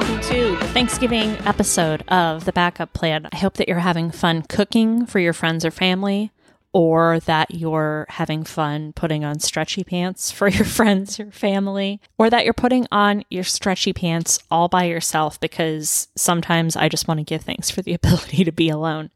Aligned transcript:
welcome 0.00 0.20
to 0.22 0.56
the 0.56 0.68
Thanksgiving 0.68 1.32
episode 1.44 2.00
of 2.08 2.46
The 2.46 2.52
Backup 2.52 2.94
Plan. 2.94 3.28
I 3.34 3.36
hope 3.36 3.58
that 3.58 3.68
you're 3.68 3.80
having 3.80 4.10
fun 4.10 4.40
cooking 4.40 5.04
for 5.04 5.18
your 5.18 5.34
friends 5.34 5.62
or 5.62 5.70
family, 5.70 6.32
or 6.72 7.18
that 7.20 7.52
you're 7.52 8.06
having 8.08 8.44
fun 8.44 8.92
putting 8.92 9.24
on 9.24 9.40
stretchy 9.40 9.82
pants 9.82 10.30
for 10.30 10.48
your 10.48 10.64
friends 10.80 11.18
your 11.18 11.30
family, 11.32 12.00
or 12.18 12.30
that 12.30 12.44
you're 12.44 12.54
putting 12.54 12.86
on 12.92 13.24
your 13.30 13.44
stretchy 13.44 13.92
pants 13.92 14.38
all 14.50 14.68
by 14.68 14.84
yourself 14.84 15.40
because 15.40 16.08
sometimes 16.16 16.76
I 16.76 16.88
just 16.88 17.08
want 17.08 17.18
to 17.18 17.24
give 17.24 17.42
thanks 17.42 17.70
for 17.70 17.82
the 17.82 17.94
ability 18.00 18.44
to 18.44 18.52
be 18.52 18.68
alone. 18.68 19.10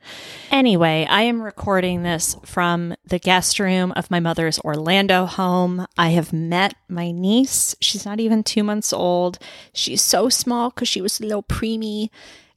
Anyway, 0.51 1.07
I 1.09 1.23
am 1.23 1.43
recording 1.43 2.03
this 2.03 2.37
from 2.45 2.95
the 3.07 3.19
guest 3.19 3.59
room 3.61 3.93
of 3.93 4.11
my 4.11 4.21
mother's 4.21 4.59
Orlando 4.61 5.27
home. 5.27 5.87
I 5.97 6.11
have 6.11 6.33
met 6.33 6.75
my 6.89 7.11
niece. 7.11 7.77
She's 7.81 8.05
not 8.05 8.21
even 8.21 8.43
two 8.43 8.65
months 8.65 8.93
old. 8.93 9.39
She's 9.73 10.03
so 10.03 10.29
small 10.29 10.71
because 10.71 10.89
she 10.89 11.01
was 11.01 11.21
a 11.21 11.25
little 11.25 11.43
preemie. 11.43 12.11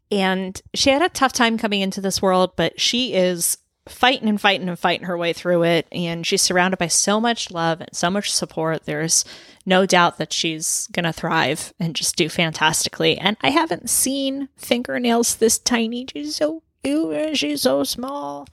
And 0.10 0.62
she 0.74 0.90
had 0.90 1.02
a 1.02 1.10
tough 1.10 1.34
time 1.34 1.58
coming 1.58 1.82
into 1.82 2.00
this 2.00 2.22
world, 2.22 2.54
but 2.56 2.80
she 2.80 3.14
is 3.14 3.58
fighting 3.88 4.30
and 4.30 4.40
fighting 4.40 4.70
and 4.70 4.78
fighting 4.78 5.08
her 5.08 5.18
way 5.18 5.34
through 5.34 5.64
it. 5.64 5.88
And 5.92 6.26
she's 6.26 6.42
surrounded 6.42 6.78
by 6.78 6.88
so 6.88 7.20
much 7.20 7.52
love 7.52 7.82
and 7.82 7.90
so 7.94 8.10
much 8.10 8.32
support. 8.32 8.86
There's 8.86 9.26
no 9.66 9.86
doubt 9.86 10.18
that 10.18 10.34
she's 10.34 10.88
going 10.92 11.06
to 11.06 11.14
thrive 11.14 11.74
and 11.80 11.96
just 11.96 12.16
do 12.16 12.30
fantastically. 12.30 13.18
And 13.18 13.38
I 13.42 13.50
haven't 13.50 13.90
seen 13.90 14.50
fingernails 14.56 15.36
this 15.36 15.60
tiny. 15.60 16.08
She's 16.12 16.36
so 16.36 16.64
cute. 16.84 17.38
She's 17.38 17.62
so 17.62 17.84
small. 17.84 18.48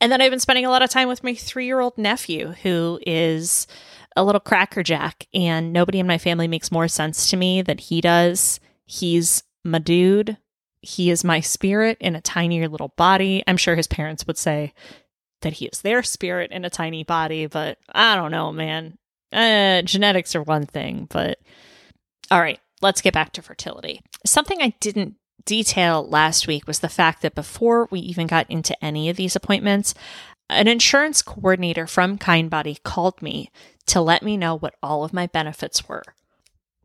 And 0.00 0.10
then 0.10 0.20
I've 0.20 0.30
been 0.30 0.40
spending 0.40 0.66
a 0.66 0.70
lot 0.70 0.82
of 0.82 0.90
time 0.90 1.08
with 1.08 1.24
my 1.24 1.34
three 1.34 1.66
year 1.66 1.80
old 1.80 1.98
nephew, 1.98 2.54
who 2.62 2.98
is 3.06 3.66
a 4.16 4.24
little 4.24 4.40
crackerjack. 4.40 5.26
And 5.34 5.72
nobody 5.72 5.98
in 5.98 6.06
my 6.06 6.18
family 6.18 6.48
makes 6.48 6.72
more 6.72 6.88
sense 6.88 7.30
to 7.30 7.36
me 7.36 7.62
than 7.62 7.78
he 7.78 8.00
does. 8.00 8.60
He's 8.86 9.42
my 9.64 9.78
dude 9.78 10.36
he 10.84 11.10
is 11.10 11.24
my 11.24 11.40
spirit 11.40 11.96
in 12.00 12.14
a 12.14 12.20
tinier 12.20 12.68
little 12.68 12.92
body. 12.96 13.42
I'm 13.46 13.56
sure 13.56 13.76
his 13.76 13.86
parents 13.86 14.26
would 14.26 14.38
say 14.38 14.72
that 15.42 15.54
he 15.54 15.66
is 15.66 15.82
their 15.82 16.02
spirit 16.02 16.50
in 16.50 16.64
a 16.64 16.70
tiny 16.70 17.04
body, 17.04 17.46
but 17.46 17.78
I 17.92 18.16
don't 18.16 18.30
know, 18.30 18.52
man. 18.52 18.98
Uh, 19.32 19.82
genetics 19.82 20.34
are 20.34 20.42
one 20.42 20.66
thing, 20.66 21.06
but 21.10 21.38
all 22.30 22.40
right, 22.40 22.60
let's 22.80 23.00
get 23.00 23.14
back 23.14 23.32
to 23.32 23.42
fertility. 23.42 24.00
Something 24.24 24.62
I 24.62 24.74
didn't 24.80 25.16
detail 25.44 26.06
last 26.08 26.46
week 26.46 26.66
was 26.66 26.78
the 26.78 26.88
fact 26.88 27.22
that 27.22 27.34
before 27.34 27.88
we 27.90 28.00
even 28.00 28.26
got 28.26 28.50
into 28.50 28.82
any 28.82 29.08
of 29.08 29.16
these 29.16 29.36
appointments, 29.36 29.94
an 30.48 30.68
insurance 30.68 31.22
coordinator 31.22 31.86
from 31.86 32.18
Kindbody 32.18 32.82
called 32.82 33.20
me 33.20 33.50
to 33.86 34.00
let 34.00 34.22
me 34.22 34.36
know 34.36 34.56
what 34.56 34.74
all 34.82 35.04
of 35.04 35.12
my 35.12 35.26
benefits 35.26 35.88
were. 35.88 36.02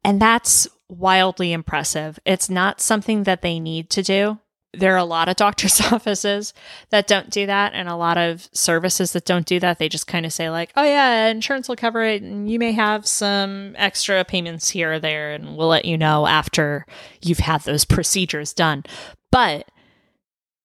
And 0.03 0.21
that's 0.21 0.67
wildly 0.89 1.53
impressive. 1.53 2.19
It's 2.25 2.49
not 2.49 2.81
something 2.81 3.23
that 3.23 3.41
they 3.41 3.59
need 3.59 3.89
to 3.91 4.01
do. 4.01 4.39
There 4.73 4.93
are 4.93 4.97
a 4.97 5.05
lot 5.05 5.29
of 5.29 5.35
doctor's 5.35 5.81
offices 5.91 6.53
that 6.91 7.07
don't 7.07 7.29
do 7.31 7.45
that, 7.47 7.73
and 7.73 7.89
a 7.89 7.95
lot 7.95 8.17
of 8.17 8.49
services 8.53 9.13
that 9.13 9.25
don't 9.25 9.45
do 9.45 9.59
that. 9.59 9.79
They 9.79 9.89
just 9.89 10.07
kind 10.07 10.25
of 10.25 10.33
say, 10.33 10.49
like, 10.49 10.71
oh, 10.75 10.83
yeah, 10.83 11.27
insurance 11.27 11.67
will 11.67 11.75
cover 11.75 12.03
it, 12.03 12.21
and 12.21 12.49
you 12.49 12.59
may 12.59 12.71
have 12.73 13.07
some 13.07 13.73
extra 13.77 14.23
payments 14.23 14.69
here 14.69 14.93
or 14.93 14.99
there, 14.99 15.33
and 15.33 15.57
we'll 15.57 15.69
let 15.69 15.85
you 15.85 15.97
know 15.97 16.27
after 16.27 16.85
you've 17.21 17.39
had 17.39 17.61
those 17.61 17.85
procedures 17.85 18.53
done. 18.53 18.83
But 19.31 19.67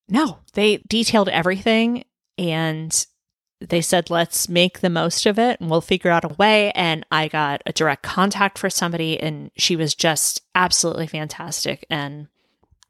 no, 0.08 0.38
they 0.52 0.82
detailed 0.88 1.28
everything 1.30 2.04
and 2.36 3.06
they 3.68 3.80
said, 3.80 4.10
let's 4.10 4.48
make 4.48 4.80
the 4.80 4.90
most 4.90 5.26
of 5.26 5.38
it 5.38 5.60
and 5.60 5.70
we'll 5.70 5.80
figure 5.80 6.10
out 6.10 6.24
a 6.24 6.34
way. 6.34 6.70
And 6.72 7.04
I 7.10 7.28
got 7.28 7.62
a 7.66 7.72
direct 7.72 8.02
contact 8.02 8.58
for 8.58 8.70
somebody, 8.70 9.18
and 9.18 9.50
she 9.56 9.76
was 9.76 9.94
just 9.94 10.42
absolutely 10.54 11.06
fantastic. 11.06 11.86
And 11.90 12.28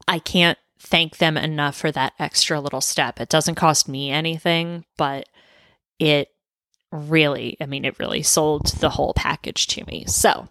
I 0.07 0.19
can't 0.19 0.57
thank 0.79 1.17
them 1.17 1.37
enough 1.37 1.75
for 1.75 1.91
that 1.91 2.13
extra 2.19 2.59
little 2.59 2.81
step. 2.81 3.19
It 3.19 3.29
doesn't 3.29 3.55
cost 3.55 3.87
me 3.87 4.11
anything, 4.11 4.85
but 4.97 5.27
it 5.99 6.29
really, 6.91 7.57
I 7.59 7.65
mean, 7.65 7.85
it 7.85 7.99
really 7.99 8.23
sold 8.23 8.67
the 8.67 8.91
whole 8.91 9.13
package 9.13 9.67
to 9.67 9.85
me. 9.85 10.05
So, 10.07 10.47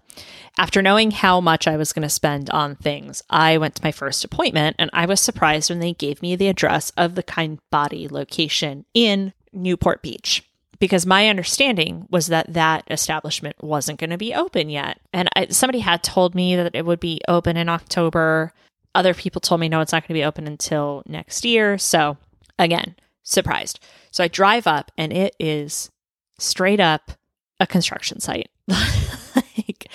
after 0.57 0.83
knowing 0.83 1.11
how 1.11 1.41
much 1.41 1.67
I 1.67 1.77
was 1.77 1.93
going 1.93 2.05
to 2.05 2.09
spend 2.09 2.49
on 2.51 2.77
things, 2.77 3.23
I 3.29 3.59
went 3.59 3.75
to 3.77 3.85
my 3.85 3.91
first 3.91 4.25
appointment 4.25 4.77
and 4.79 4.89
I 4.93 5.07
was 5.07 5.21
surprised 5.21 5.71
when 5.71 5.81
they 5.81 5.93
gave 5.93 6.23
me 6.23 6.37
the 6.37 6.49
address 6.49 6.91
of 6.97 7.15
the 7.15 7.23
Kind 7.23 7.59
Body 7.71 8.07
location 8.09 8.85
in 8.95 9.33
Newport 9.55 10.03
Beach 10.03 10.43
because 10.79 11.07
my 11.07 11.29
understanding 11.29 12.07
was 12.11 12.27
that 12.27 12.53
that 12.53 12.85
establishment 12.91 13.57
wasn't 13.63 13.99
going 13.99 14.11
to 14.11 14.19
be 14.19 14.35
open 14.35 14.69
yet. 14.69 15.01
And 15.13 15.29
I, 15.37 15.47
somebody 15.49 15.79
had 15.79 16.03
told 16.03 16.35
me 16.35 16.57
that 16.57 16.75
it 16.75 16.85
would 16.85 17.01
be 17.01 17.21
open 17.29 17.57
in 17.57 17.69
October. 17.69 18.53
Other 18.95 19.15
people 19.15 19.41
told 19.41 19.61
me, 19.61 19.69
no, 19.69 19.81
it's 19.81 19.93
not 19.93 20.03
going 20.03 20.09
to 20.09 20.21
be 20.21 20.25
open 20.25 20.47
until 20.47 21.03
next 21.07 21.45
year. 21.45 21.79
So, 21.79 22.17
again, 22.59 22.97
surprised. 23.23 23.81
So 24.11 24.25
I 24.25 24.29
drive 24.29 24.67
up 24.67 24.93
and 24.99 25.13
it 25.13 25.35
is 25.39 25.91
straight 26.39 26.81
up 26.81 27.13
a 27.61 27.67
construction 27.67 28.21
site. 28.21 28.51
like 28.69 29.89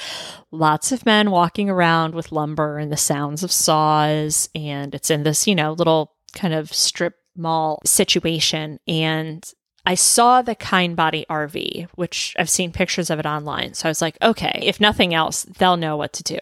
lots 0.51 0.91
of 0.91 1.05
men 1.05 1.31
walking 1.31 1.69
around 1.69 2.15
with 2.15 2.31
lumber 2.31 2.77
and 2.77 2.91
the 2.91 2.97
sounds 2.97 3.43
of 3.43 3.51
saws. 3.51 4.49
And 4.55 4.95
it's 4.95 5.09
in 5.09 5.23
this, 5.23 5.47
you 5.47 5.55
know, 5.55 5.73
little 5.73 6.13
kind 6.33 6.53
of 6.53 6.73
strip 6.73 7.15
mall 7.39 7.79
situation 7.85 8.79
and 8.87 9.51
I 9.85 9.95
saw 9.95 10.41
the 10.41 10.55
Kindbody 10.55 11.25
RV, 11.27 11.87
which 11.95 12.35
I've 12.37 12.49
seen 12.49 12.71
pictures 12.71 13.09
of 13.09 13.17
it 13.17 13.25
online. 13.25 13.73
So 13.73 13.87
I 13.87 13.89
was 13.89 14.03
like, 14.03 14.17
okay, 14.21 14.59
if 14.61 14.79
nothing 14.79 15.13
else, 15.15 15.43
they'll 15.43 15.77
know 15.77 15.97
what 15.97 16.13
to 16.13 16.23
do. 16.23 16.37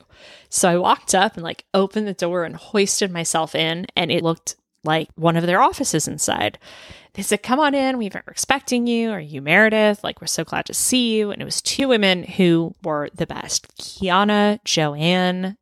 So 0.50 0.70
I 0.70 0.78
walked 0.78 1.16
up 1.16 1.36
and 1.36 1.44
like 1.44 1.64
opened 1.74 2.08
the 2.08 2.14
door 2.14 2.44
and 2.44 2.56
hoisted 2.56 3.12
myself 3.12 3.56
in, 3.56 3.86
and 3.96 4.12
it 4.12 4.24
looked 4.24 4.56
like 4.84 5.10
one 5.16 5.38
of 5.38 5.46
their 5.46 5.62
offices 5.62 6.08
inside. 6.08 6.58
They 7.14 7.22
said, 7.22 7.42
Come 7.42 7.60
on 7.60 7.74
in. 7.74 7.98
We 7.98 8.10
were 8.14 8.24
expecting 8.28 8.86
you. 8.86 9.12
Are 9.12 9.20
you 9.20 9.42
Meredith? 9.42 10.04
Like, 10.04 10.20
we're 10.22 10.28
so 10.28 10.44
glad 10.44 10.66
to 10.66 10.74
see 10.74 11.16
you. 11.16 11.32
And 11.32 11.42
it 11.42 11.46
was 11.46 11.62
two 11.62 11.88
women 11.88 12.24
who 12.24 12.76
were 12.84 13.10
the 13.14 13.28
best 13.28 13.68
Kiana, 13.78 14.60
Joanne. 14.66 15.58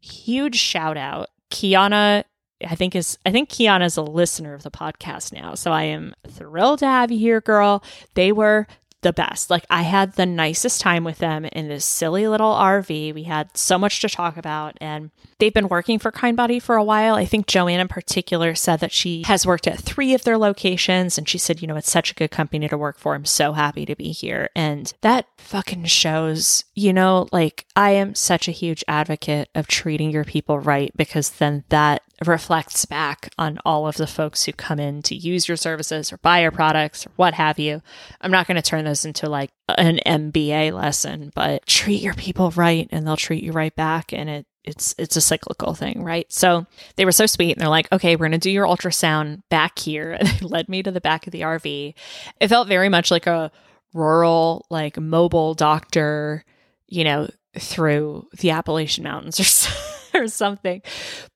Huge 0.00 0.56
shout 0.56 0.96
out. 0.96 1.28
Kiana 1.50 2.24
I 2.66 2.74
think 2.74 2.94
is 2.94 3.18
I 3.24 3.30
think 3.30 3.48
Kiana's 3.48 3.96
a 3.96 4.02
listener 4.02 4.54
of 4.54 4.62
the 4.62 4.70
podcast 4.70 5.32
now. 5.32 5.54
So 5.54 5.72
I 5.72 5.84
am 5.84 6.14
thrilled 6.26 6.80
to 6.80 6.86
have 6.86 7.10
you 7.10 7.18
here, 7.18 7.40
girl. 7.40 7.82
They 8.14 8.32
were 8.32 8.66
the 9.00 9.12
best. 9.12 9.48
Like 9.48 9.64
I 9.70 9.82
had 9.82 10.14
the 10.14 10.26
nicest 10.26 10.80
time 10.80 11.04
with 11.04 11.18
them 11.18 11.44
in 11.44 11.68
this 11.68 11.84
silly 11.84 12.26
little 12.26 12.52
RV. 12.52 13.14
We 13.14 13.22
had 13.22 13.56
so 13.56 13.78
much 13.78 14.00
to 14.00 14.08
talk 14.08 14.36
about 14.36 14.76
and 14.80 15.12
they've 15.38 15.54
been 15.54 15.68
working 15.68 16.00
for 16.00 16.10
Kindbody 16.10 16.60
for 16.60 16.74
a 16.74 16.82
while. 16.82 17.14
I 17.14 17.24
think 17.24 17.46
Joanne 17.46 17.78
in 17.78 17.86
particular 17.86 18.56
said 18.56 18.80
that 18.80 18.90
she 18.90 19.22
has 19.26 19.46
worked 19.46 19.68
at 19.68 19.78
3 19.78 20.14
of 20.14 20.24
their 20.24 20.36
locations 20.36 21.16
and 21.16 21.28
she 21.28 21.38
said, 21.38 21.62
you 21.62 21.68
know, 21.68 21.76
it's 21.76 21.90
such 21.90 22.10
a 22.10 22.14
good 22.14 22.32
company 22.32 22.66
to 22.68 22.76
work 22.76 22.98
for. 22.98 23.14
I'm 23.14 23.24
so 23.24 23.52
happy 23.52 23.86
to 23.86 23.94
be 23.94 24.10
here. 24.10 24.50
And 24.56 24.92
that 25.02 25.26
fucking 25.36 25.84
shows, 25.84 26.64
you 26.74 26.92
know, 26.92 27.28
like 27.30 27.66
I 27.76 27.92
am 27.92 28.16
such 28.16 28.48
a 28.48 28.52
huge 28.52 28.82
advocate 28.88 29.48
of 29.54 29.68
treating 29.68 30.10
your 30.10 30.24
people 30.24 30.58
right 30.58 30.92
because 30.96 31.30
then 31.30 31.62
that 31.68 32.02
reflects 32.26 32.84
back 32.84 33.32
on 33.38 33.58
all 33.64 33.86
of 33.86 33.96
the 33.96 34.06
folks 34.06 34.44
who 34.44 34.52
come 34.52 34.80
in 34.80 35.02
to 35.02 35.14
use 35.14 35.46
your 35.46 35.56
services 35.56 36.12
or 36.12 36.18
buy 36.18 36.42
your 36.42 36.50
products 36.50 37.06
or 37.06 37.10
what 37.16 37.34
have 37.34 37.58
you. 37.58 37.80
I'm 38.20 38.30
not 38.30 38.46
going 38.46 38.56
to 38.56 38.62
turn 38.62 38.84
this 38.84 39.04
into 39.04 39.28
like 39.28 39.50
an 39.76 40.00
MBA 40.04 40.72
lesson, 40.72 41.30
but 41.34 41.66
treat 41.66 42.02
your 42.02 42.14
people 42.14 42.50
right 42.52 42.88
and 42.90 43.06
they'll 43.06 43.16
treat 43.16 43.44
you 43.44 43.52
right 43.52 43.74
back 43.74 44.12
and 44.12 44.28
it 44.28 44.46
it's 44.64 44.94
it's 44.98 45.16
a 45.16 45.20
cyclical 45.20 45.74
thing, 45.74 46.04
right? 46.04 46.30
So 46.30 46.66
they 46.96 47.06
were 47.06 47.12
so 47.12 47.24
sweet 47.24 47.52
and 47.52 47.60
they're 47.60 47.68
like, 47.68 47.90
"Okay, 47.90 48.16
we're 48.16 48.28
going 48.28 48.32
to 48.32 48.38
do 48.38 48.50
your 48.50 48.66
ultrasound 48.66 49.42
back 49.48 49.78
here." 49.78 50.12
And 50.18 50.28
they 50.28 50.46
led 50.46 50.68
me 50.68 50.82
to 50.82 50.90
the 50.90 51.00
back 51.00 51.26
of 51.26 51.32
the 51.32 51.40
RV. 51.40 51.94
It 52.40 52.48
felt 52.48 52.68
very 52.68 52.90
much 52.90 53.10
like 53.10 53.26
a 53.26 53.50
rural 53.94 54.66
like 54.68 54.98
mobile 54.98 55.54
doctor, 55.54 56.44
you 56.86 57.04
know, 57.04 57.28
through 57.58 58.28
the 58.38 58.50
Appalachian 58.50 59.04
Mountains 59.04 59.40
or 59.40 59.44
something 59.44 59.88
or 60.18 60.28
something. 60.28 60.82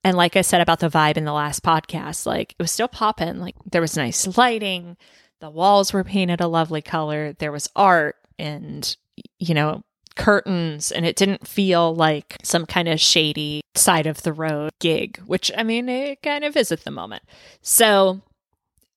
And 0.04 0.16
like 0.16 0.36
I 0.36 0.42
said 0.42 0.60
about 0.60 0.80
the 0.80 0.88
vibe 0.88 1.16
in 1.16 1.24
the 1.24 1.32
last 1.32 1.62
podcast, 1.62 2.26
like 2.26 2.52
it 2.52 2.62
was 2.62 2.70
still 2.70 2.88
popping. 2.88 3.38
Like 3.38 3.56
there 3.70 3.80
was 3.80 3.96
nice 3.96 4.36
lighting, 4.36 4.96
the 5.40 5.50
walls 5.50 5.92
were 5.92 6.04
painted 6.04 6.40
a 6.40 6.46
lovely 6.46 6.82
color, 6.82 7.32
there 7.34 7.52
was 7.52 7.68
art 7.74 8.16
and, 8.38 8.96
you 9.38 9.54
know, 9.54 9.82
curtains, 10.14 10.92
and 10.92 11.06
it 11.06 11.16
didn't 11.16 11.46
feel 11.46 11.94
like 11.94 12.36
some 12.42 12.66
kind 12.66 12.88
of 12.88 13.00
shady 13.00 13.62
side 13.74 14.06
of 14.06 14.22
the 14.22 14.32
road 14.32 14.70
gig, 14.80 15.18
which 15.26 15.50
I 15.56 15.62
mean, 15.62 15.88
it 15.88 16.22
kind 16.22 16.44
of 16.44 16.56
is 16.56 16.70
at 16.72 16.84
the 16.84 16.90
moment. 16.90 17.22
So 17.60 18.20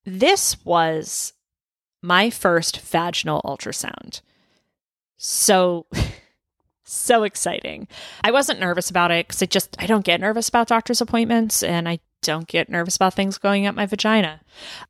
this 0.05 0.63
was 0.65 1.33
my 2.01 2.29
first 2.29 2.79
vaginal 2.81 3.41
ultrasound. 3.43 4.21
So 5.17 5.87
so 6.85 7.23
exciting. 7.23 7.87
I 8.23 8.31
wasn't 8.31 8.59
nervous 8.59 8.89
about 8.89 9.11
it 9.11 9.27
because 9.27 9.41
I 9.41 9.45
just, 9.47 9.75
I 9.79 9.85
don't 9.85 10.05
get 10.05 10.21
nervous 10.21 10.49
about 10.49 10.67
doctor's 10.67 11.01
appointments 11.01 11.63
and 11.63 11.89
I 11.89 11.99
don't 12.21 12.47
get 12.47 12.69
nervous 12.69 12.95
about 12.95 13.13
things 13.13 13.37
going 13.37 13.65
up 13.65 13.75
my 13.75 13.85
vagina. 13.85 14.41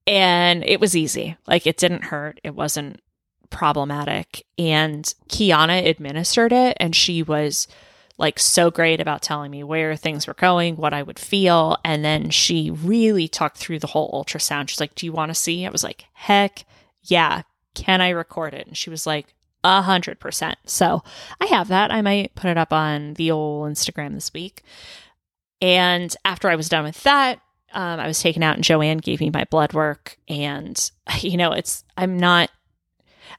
And 0.07 0.63
it 0.63 0.79
was 0.79 0.95
easy. 0.95 1.37
Like 1.47 1.67
it 1.67 1.77
didn't 1.77 2.05
hurt. 2.05 2.39
It 2.43 2.55
wasn't 2.55 3.01
problematic. 3.49 4.45
And 4.57 5.03
Kiana 5.29 5.85
administered 5.85 6.51
it 6.51 6.77
and 6.79 6.95
she 6.95 7.23
was 7.23 7.67
like 8.17 8.39
so 8.39 8.71
great 8.71 9.01
about 9.01 9.21
telling 9.21 9.51
me 9.51 9.63
where 9.63 9.95
things 9.95 10.27
were 10.27 10.33
going, 10.35 10.77
what 10.77 10.93
I 10.93 11.03
would 11.03 11.19
feel. 11.19 11.77
And 11.83 12.03
then 12.03 12.29
she 12.29 12.71
really 12.71 13.27
talked 13.27 13.57
through 13.57 13.79
the 13.79 13.87
whole 13.87 14.11
ultrasound. 14.11 14.69
She's 14.69 14.79
like, 14.79 14.95
Do 14.95 15.05
you 15.05 15.11
want 15.11 15.29
to 15.29 15.35
see? 15.35 15.65
I 15.65 15.69
was 15.69 15.83
like, 15.83 16.05
Heck 16.13 16.65
yeah. 17.03 17.43
Can 17.73 17.99
I 17.99 18.09
record 18.09 18.53
it? 18.53 18.67
And 18.67 18.77
she 18.77 18.89
was 18.89 19.05
like, 19.05 19.33
a 19.65 19.81
hundred 19.81 20.19
percent. 20.19 20.59
So 20.65 21.03
I 21.41 21.47
have 21.47 21.69
that. 21.69 21.91
I 21.91 22.03
might 22.03 22.35
put 22.35 22.51
it 22.51 22.57
up 22.57 22.71
on 22.71 23.15
the 23.15 23.31
old 23.31 23.71
Instagram 23.71 24.13
this 24.13 24.31
week. 24.31 24.61
And 25.59 26.15
after 26.23 26.49
I 26.49 26.55
was 26.55 26.69
done 26.69 26.83
with 26.83 27.01
that, 27.03 27.39
um, 27.73 27.99
I 27.99 28.05
was 28.05 28.21
taken 28.21 28.43
out 28.43 28.55
and 28.55 28.63
Joanne 28.63 28.99
gave 28.99 29.19
me 29.19 29.31
my 29.31 29.43
blood 29.45 29.73
work. 29.73 30.17
And, 30.27 30.79
you 31.19 31.35
know, 31.35 31.51
it's, 31.51 31.83
I'm 31.97 32.17
not, 32.17 32.51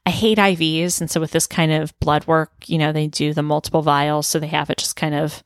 I 0.05 0.09
hate 0.09 0.37
IVs. 0.37 0.99
And 0.99 1.09
so 1.09 1.21
with 1.21 1.31
this 1.31 1.47
kind 1.47 1.71
of 1.71 1.97
blood 2.01 2.27
work, 2.27 2.51
you 2.65 2.77
know, 2.77 2.91
they 2.91 3.07
do 3.07 3.33
the 3.33 3.41
multiple 3.41 3.81
vials. 3.81 4.27
So 4.27 4.37
they 4.37 4.47
have 4.47 4.69
it 4.69 4.79
just 4.79 4.97
kind 4.97 5.15
of, 5.15 5.43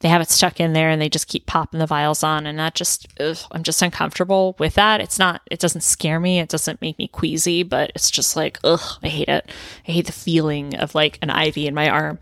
they 0.00 0.08
have 0.08 0.22
it 0.22 0.30
stuck 0.30 0.60
in 0.60 0.72
there 0.72 0.88
and 0.88 1.00
they 1.00 1.10
just 1.10 1.28
keep 1.28 1.46
popping 1.46 1.78
the 1.78 1.86
vials 1.86 2.22
on. 2.22 2.46
And 2.46 2.58
that 2.58 2.74
just, 2.74 3.06
ugh, 3.20 3.36
I'm 3.52 3.62
just 3.62 3.82
uncomfortable 3.82 4.56
with 4.58 4.74
that. 4.74 5.00
It's 5.00 5.18
not, 5.18 5.42
it 5.50 5.60
doesn't 5.60 5.82
scare 5.82 6.18
me. 6.18 6.40
It 6.40 6.48
doesn't 6.48 6.80
make 6.80 6.98
me 6.98 7.06
queasy, 7.06 7.62
but 7.62 7.92
it's 7.94 8.10
just 8.10 8.34
like, 8.34 8.58
ugh, 8.64 8.98
I 9.02 9.08
hate 9.08 9.28
it. 9.28 9.50
I 9.86 9.92
hate 9.92 10.06
the 10.06 10.12
feeling 10.12 10.74
of 10.76 10.94
like 10.94 11.18
an 11.20 11.28
IV 11.28 11.58
in 11.58 11.74
my 11.74 11.88
arm. 11.90 12.18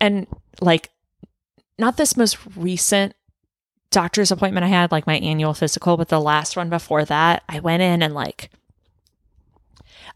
And 0.00 0.26
like, 0.60 0.90
not 1.78 1.96
this 1.96 2.16
most 2.16 2.38
recent 2.56 3.14
doctor's 3.90 4.32
appointment 4.32 4.64
I 4.64 4.68
had, 4.68 4.90
like 4.90 5.06
my 5.06 5.18
annual 5.18 5.54
physical, 5.54 5.96
but 5.96 6.08
the 6.08 6.20
last 6.20 6.56
one 6.56 6.68
before 6.68 7.04
that, 7.04 7.44
I 7.48 7.60
went 7.60 7.82
in 7.82 8.02
and 8.02 8.12
like 8.12 8.50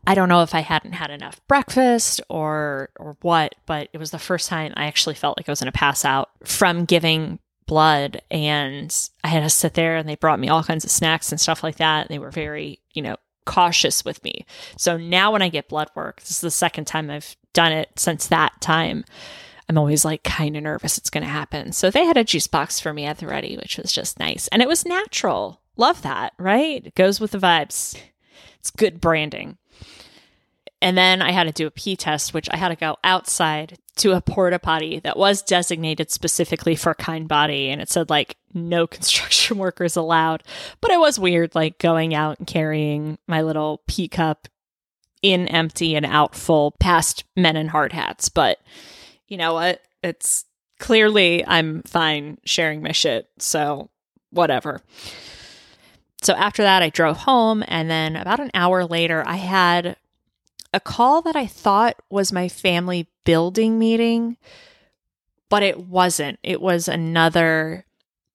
I 0.07 0.15
don't 0.15 0.29
know 0.29 0.43
if 0.43 0.55
I 0.55 0.61
hadn't 0.61 0.93
had 0.93 1.11
enough 1.11 1.41
breakfast 1.49 2.21
or 2.29 2.91
or 2.99 3.17
what, 3.23 3.55
but 3.67 3.89
it 3.93 3.99
was 3.99 4.11
the 4.11 4.19
first 4.19 4.49
time 4.49 4.73
I 4.77 4.87
actually 4.87 5.15
felt 5.15 5.37
like 5.37 5.49
I 5.49 5.53
was 5.53 5.61
going 5.61 5.73
to 5.73 5.79
pass 5.79 6.05
out 6.05 6.31
from 6.45 6.85
giving 6.85 7.39
blood 7.67 8.23
and 8.31 8.95
I 9.25 9.29
had 9.29 9.43
to 9.43 9.51
sit 9.51 9.75
there 9.75 9.97
and 9.97 10.09
they 10.09 10.15
brought 10.15 10.39
me 10.39 10.49
all 10.49 10.63
kinds 10.63 10.85
of 10.85 10.91
snacks 10.91 11.33
and 11.33 11.41
stuff 11.41 11.63
like 11.63 11.77
that. 11.77 12.09
They 12.09 12.19
were 12.19 12.31
very, 12.31 12.79
you 12.95 13.03
know, 13.03 13.17
cautious 13.45 14.05
with 14.05 14.23
me. 14.23 14.47
So 14.77 14.97
now 14.97 15.33
when 15.33 15.43
I 15.43 15.49
get 15.49 15.69
blood 15.69 15.91
work, 15.95 16.21
this 16.21 16.31
is 16.31 16.41
the 16.41 16.51
second 16.51 16.87
time 16.87 17.11
I've 17.11 17.37
done 17.53 17.73
it 17.73 17.91
since 17.97 18.29
that 18.29 18.61
time. 18.61 19.05
I'm 19.69 19.79
always 19.79 20.05
like 20.05 20.23
kind 20.23 20.57
of 20.57 20.63
nervous 20.63 20.97
it's 20.97 21.11
going 21.11 21.25
to 21.25 21.31
happen. 21.31 21.73
So 21.73 21.91
they 21.91 22.05
had 22.05 22.17
a 22.17 22.25
juice 22.25 22.47
box 22.47 22.79
for 22.79 22.93
me 22.93 23.05
at 23.05 23.19
the 23.19 23.27
ready, 23.27 23.57
which 23.57 23.79
was 23.79 23.93
just 23.93 24.21
nice. 24.21 24.47
And 24.49 24.63
it 24.63 24.69
was 24.69 24.87
natural. 24.87 25.61
Love 25.77 26.03
that, 26.03 26.35
right? 26.39 26.87
It 26.87 26.95
goes 26.95 27.19
with 27.21 27.33
the 27.33 27.39
vibes. 27.39 27.99
It's 28.59 28.71
good 28.71 29.01
branding. 29.01 29.59
And 30.83 30.97
then 30.97 31.23
I 31.23 31.33
had 31.33 31.45
to 31.45 31.53
do 31.53 31.67
a 31.67 31.71
pee 31.71 31.97
test, 31.97 32.35
which 32.35 32.49
I 32.51 32.57
had 32.57 32.69
to 32.69 32.77
go 32.77 32.97
outside 33.03 33.79
to 33.97 34.13
a 34.13 34.21
porta 34.21 34.59
potty 34.59 35.01
that 35.01 35.17
was 35.17 35.43
designated 35.43 36.11
specifically 36.11 36.77
for 36.77 36.95
Kindbody. 36.95 37.69
And 37.69 37.81
it 37.81 37.89
said, 37.89 38.11
like, 38.11 38.37
no 38.53 38.87
construction 38.87 39.59
workers 39.59 39.97
allowed. 39.97 40.43
But 40.81 40.91
it 40.91 41.01
was 41.01 41.19
weird, 41.19 41.55
like, 41.55 41.79
going 41.79 42.15
out 42.15 42.39
and 42.39 42.47
carrying 42.47 43.19
my 43.27 43.43
little 43.43 43.83
pee 43.87 44.09
cup 44.09 44.49
in 45.23 45.49
empty 45.49 45.97
and 45.97 46.05
out 46.05 46.35
full 46.35 46.73
past 46.73 47.25
men 47.35 47.57
in 47.57 47.69
hard 47.69 47.93
hats. 47.93 48.29
But 48.29 48.59
you 49.29 49.39
know 49.39 49.55
what? 49.55 49.81
It's 50.03 50.45
clearly 50.79 51.45
I'm 51.47 51.83
fine 51.83 52.39
sharing 52.45 52.83
my 52.83 52.93
shit. 52.93 53.29
So, 53.39 53.91
whatever. 54.31 54.83
So, 56.27 56.35
after 56.35 56.65
that, 56.65 56.83
I 56.83 56.91
drove 56.91 57.19
home. 57.19 57.63
And 57.69 57.89
then 57.89 58.17
about 58.17 58.41
an 58.41 58.51
hour 58.53 58.85
later, 58.85 59.23
I 59.25 59.37
had 59.37 59.95
a 60.75 60.81
call 60.81 61.23
that 61.23 61.37
I 61.37 61.47
thought 61.47 62.03
was 62.11 62.33
my 62.33 62.49
family 62.49 63.07
building 63.23 63.79
meeting, 63.79 64.37
but 65.49 65.63
it 65.63 65.79
wasn't. 65.79 66.41
It 66.43 66.61
was 66.61 66.89
another. 66.89 67.85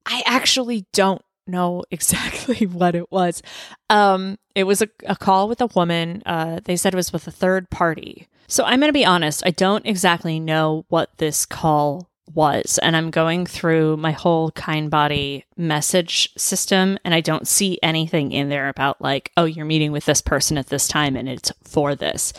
I 0.05 0.23
actually 0.25 0.85
don't 0.93 1.21
know 1.45 1.83
exactly 1.91 2.65
what 2.65 2.95
it 2.95 3.11
was. 3.11 3.43
Um, 3.89 4.39
it 4.55 4.63
was 4.63 4.81
a, 4.81 4.87
a 5.05 5.17
call 5.17 5.49
with 5.49 5.59
a 5.59 5.67
woman. 5.75 6.23
Uh, 6.25 6.61
they 6.63 6.77
said 6.77 6.93
it 6.93 6.95
was 6.95 7.11
with 7.11 7.27
a 7.27 7.31
third 7.31 7.69
party. 7.69 8.29
So 8.47 8.63
I'm 8.63 8.79
going 8.79 8.87
to 8.87 8.93
be 8.93 9.03
honest, 9.03 9.43
I 9.45 9.51
don't 9.51 9.85
exactly 9.85 10.39
know 10.39 10.85
what 10.87 11.17
this 11.17 11.45
call 11.45 12.07
was. 12.33 12.77
And 12.79 12.95
I'm 12.95 13.11
going 13.11 13.45
through 13.45 13.97
my 13.97 14.11
whole 14.11 14.51
Kindbody 14.51 15.43
message 15.57 16.33
system 16.37 16.97
and 17.03 17.13
I 17.13 17.21
don't 17.21 17.47
see 17.47 17.79
anything 17.83 18.31
in 18.31 18.49
there 18.49 18.69
about 18.69 19.01
like, 19.01 19.31
oh, 19.37 19.45
you're 19.45 19.65
meeting 19.65 19.91
with 19.91 20.05
this 20.05 20.21
person 20.21 20.57
at 20.57 20.67
this 20.67 20.87
time 20.87 21.15
and 21.15 21.27
it's 21.27 21.51
for 21.63 21.95
this. 21.95 22.33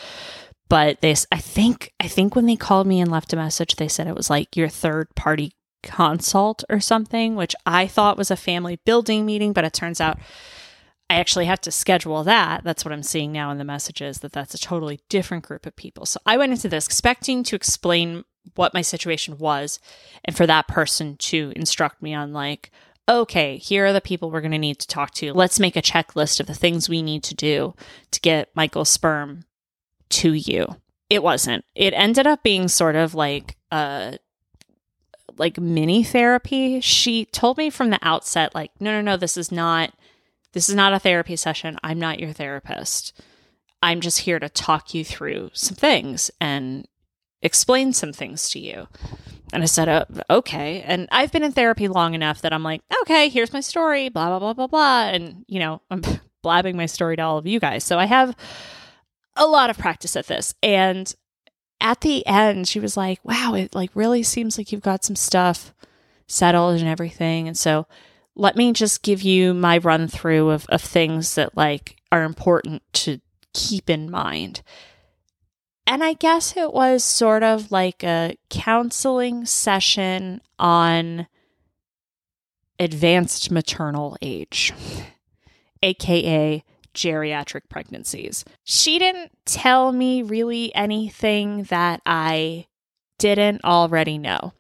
But 0.68 1.00
this 1.00 1.26
I 1.30 1.38
think, 1.38 1.92
I 2.00 2.08
think 2.08 2.34
when 2.34 2.46
they 2.46 2.56
called 2.56 2.86
me 2.86 3.00
and 3.00 3.10
left 3.10 3.32
a 3.32 3.36
message, 3.36 3.76
they 3.76 3.88
said 3.88 4.06
it 4.06 4.16
was 4.16 4.30
like 4.30 4.56
your 4.56 4.68
third 4.68 5.14
party 5.14 5.52
consult 5.82 6.64
or 6.70 6.80
something, 6.80 7.34
which 7.34 7.54
I 7.66 7.86
thought 7.86 8.16
was 8.16 8.30
a 8.30 8.36
family 8.36 8.80
building 8.84 9.26
meeting, 9.26 9.52
but 9.52 9.64
it 9.64 9.72
turns 9.72 10.00
out 10.00 10.18
I 11.10 11.16
actually 11.16 11.44
have 11.44 11.60
to 11.62 11.70
schedule 11.70 12.24
that. 12.24 12.64
That's 12.64 12.86
what 12.86 12.92
I'm 12.92 13.02
seeing 13.02 13.32
now 13.32 13.50
in 13.50 13.58
the 13.58 13.64
messages 13.64 14.20
that 14.20 14.32
that's 14.32 14.54
a 14.54 14.58
totally 14.58 15.00
different 15.10 15.44
group 15.44 15.66
of 15.66 15.76
people. 15.76 16.06
So 16.06 16.18
I 16.24 16.38
went 16.38 16.52
into 16.52 16.70
this 16.70 16.86
expecting 16.86 17.42
to 17.44 17.56
explain 17.56 18.24
what 18.54 18.74
my 18.74 18.82
situation 18.82 19.38
was 19.38 19.78
and 20.24 20.36
for 20.36 20.46
that 20.46 20.68
person 20.68 21.16
to 21.16 21.52
instruct 21.56 22.02
me 22.02 22.14
on 22.14 22.32
like 22.32 22.70
okay, 23.08 23.56
here 23.56 23.86
are 23.86 23.92
the 23.92 24.00
people 24.00 24.30
we're 24.30 24.40
going 24.40 24.52
to 24.52 24.58
need 24.58 24.78
to 24.78 24.86
talk 24.86 25.10
to. 25.12 25.32
Let's 25.32 25.60
make 25.60 25.76
a 25.76 25.82
checklist 25.82 26.40
of 26.40 26.46
the 26.46 26.54
things 26.54 26.88
we 26.88 27.02
need 27.02 27.22
to 27.24 27.34
do 27.34 27.74
to 28.12 28.20
get 28.20 28.54
Michael's 28.54 28.88
sperm 28.88 29.44
to 30.10 30.32
you. 30.32 30.76
It 31.10 31.22
wasn't. 31.22 31.64
It 31.74 31.94
ended 31.94 32.26
up 32.26 32.42
being 32.42 32.68
sort 32.68 32.96
of 32.96 33.14
like 33.14 33.56
a 33.70 34.18
like 35.36 35.58
mini 35.58 36.04
therapy. 36.04 36.80
She 36.80 37.26
told 37.26 37.58
me 37.58 37.70
from 37.70 37.90
the 37.90 37.98
outset 38.02 38.54
like 38.54 38.70
no 38.80 38.92
no 38.92 39.00
no 39.00 39.16
this 39.16 39.36
is 39.36 39.50
not 39.50 39.92
this 40.52 40.68
is 40.68 40.74
not 40.74 40.92
a 40.92 40.98
therapy 40.98 41.36
session. 41.36 41.78
I'm 41.82 41.98
not 41.98 42.20
your 42.20 42.32
therapist. 42.32 43.20
I'm 43.82 44.00
just 44.00 44.20
here 44.20 44.38
to 44.38 44.48
talk 44.48 44.94
you 44.94 45.04
through 45.04 45.50
some 45.54 45.76
things 45.76 46.30
and 46.40 46.86
explain 47.42 47.92
some 47.92 48.12
things 48.12 48.48
to 48.50 48.58
you. 48.58 48.88
And 49.52 49.62
I 49.62 49.66
said, 49.66 49.88
uh, 49.88 50.04
okay. 50.30 50.82
And 50.82 51.08
I've 51.12 51.30
been 51.30 51.42
in 51.42 51.52
therapy 51.52 51.88
long 51.88 52.14
enough 52.14 52.40
that 52.40 52.52
I'm 52.52 52.62
like, 52.62 52.80
okay, 53.02 53.28
here's 53.28 53.52
my 53.52 53.60
story, 53.60 54.08
blah, 54.08 54.28
blah, 54.28 54.38
blah, 54.38 54.54
blah, 54.54 54.66
blah. 54.66 55.08
And, 55.08 55.44
you 55.46 55.58
know, 55.58 55.82
I'm 55.90 56.02
blabbing 56.42 56.76
my 56.76 56.86
story 56.86 57.16
to 57.16 57.22
all 57.22 57.38
of 57.38 57.46
you 57.46 57.60
guys. 57.60 57.84
So 57.84 57.98
I 57.98 58.06
have 58.06 58.34
a 59.36 59.46
lot 59.46 59.68
of 59.68 59.78
practice 59.78 60.16
at 60.16 60.26
this. 60.26 60.54
And 60.62 61.14
at 61.80 62.00
the 62.00 62.26
end, 62.26 62.68
she 62.68 62.80
was 62.80 62.96
like, 62.96 63.20
wow, 63.24 63.54
it 63.54 63.74
like 63.74 63.90
really 63.94 64.22
seems 64.22 64.56
like 64.56 64.72
you've 64.72 64.80
got 64.80 65.04
some 65.04 65.16
stuff 65.16 65.74
settled 66.26 66.80
and 66.80 66.88
everything. 66.88 67.46
And 67.46 67.58
so 67.58 67.86
let 68.34 68.56
me 68.56 68.72
just 68.72 69.02
give 69.02 69.20
you 69.20 69.52
my 69.52 69.78
run 69.78 70.08
through 70.08 70.50
of, 70.50 70.64
of 70.70 70.80
things 70.80 71.34
that 71.34 71.56
like 71.56 71.96
are 72.10 72.22
important 72.22 72.82
to 72.94 73.20
keep 73.52 73.90
in 73.90 74.10
mind. 74.10 74.62
And 75.86 76.02
I 76.02 76.12
guess 76.14 76.56
it 76.56 76.72
was 76.72 77.02
sort 77.02 77.42
of 77.42 77.72
like 77.72 78.02
a 78.04 78.36
counseling 78.48 79.46
session 79.46 80.40
on 80.58 81.26
advanced 82.78 83.50
maternal 83.50 84.16
age, 84.22 84.72
aka 85.82 86.64
geriatric 86.94 87.62
pregnancies. 87.68 88.44
She 88.64 88.98
didn't 88.98 89.32
tell 89.44 89.92
me 89.92 90.22
really 90.22 90.74
anything 90.74 91.64
that 91.64 92.00
I 92.06 92.66
didn't 93.18 93.64
already 93.64 94.18
know. 94.18 94.52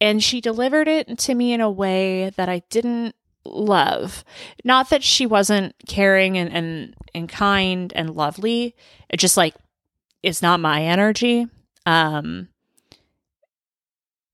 And 0.00 0.22
she 0.22 0.40
delivered 0.40 0.88
it 0.88 1.18
to 1.18 1.34
me 1.34 1.52
in 1.52 1.60
a 1.60 1.70
way 1.70 2.30
that 2.36 2.48
I 2.48 2.62
didn't 2.70 3.16
love. 3.52 4.24
Not 4.64 4.90
that 4.90 5.02
she 5.02 5.26
wasn't 5.26 5.74
caring 5.86 6.36
and, 6.36 6.52
and, 6.52 6.94
and 7.14 7.28
kind 7.28 7.92
and 7.94 8.14
lovely. 8.14 8.74
It 9.08 9.18
just 9.18 9.36
like 9.36 9.54
it's 10.22 10.42
not 10.42 10.60
my 10.60 10.82
energy. 10.82 11.46
Um 11.86 12.48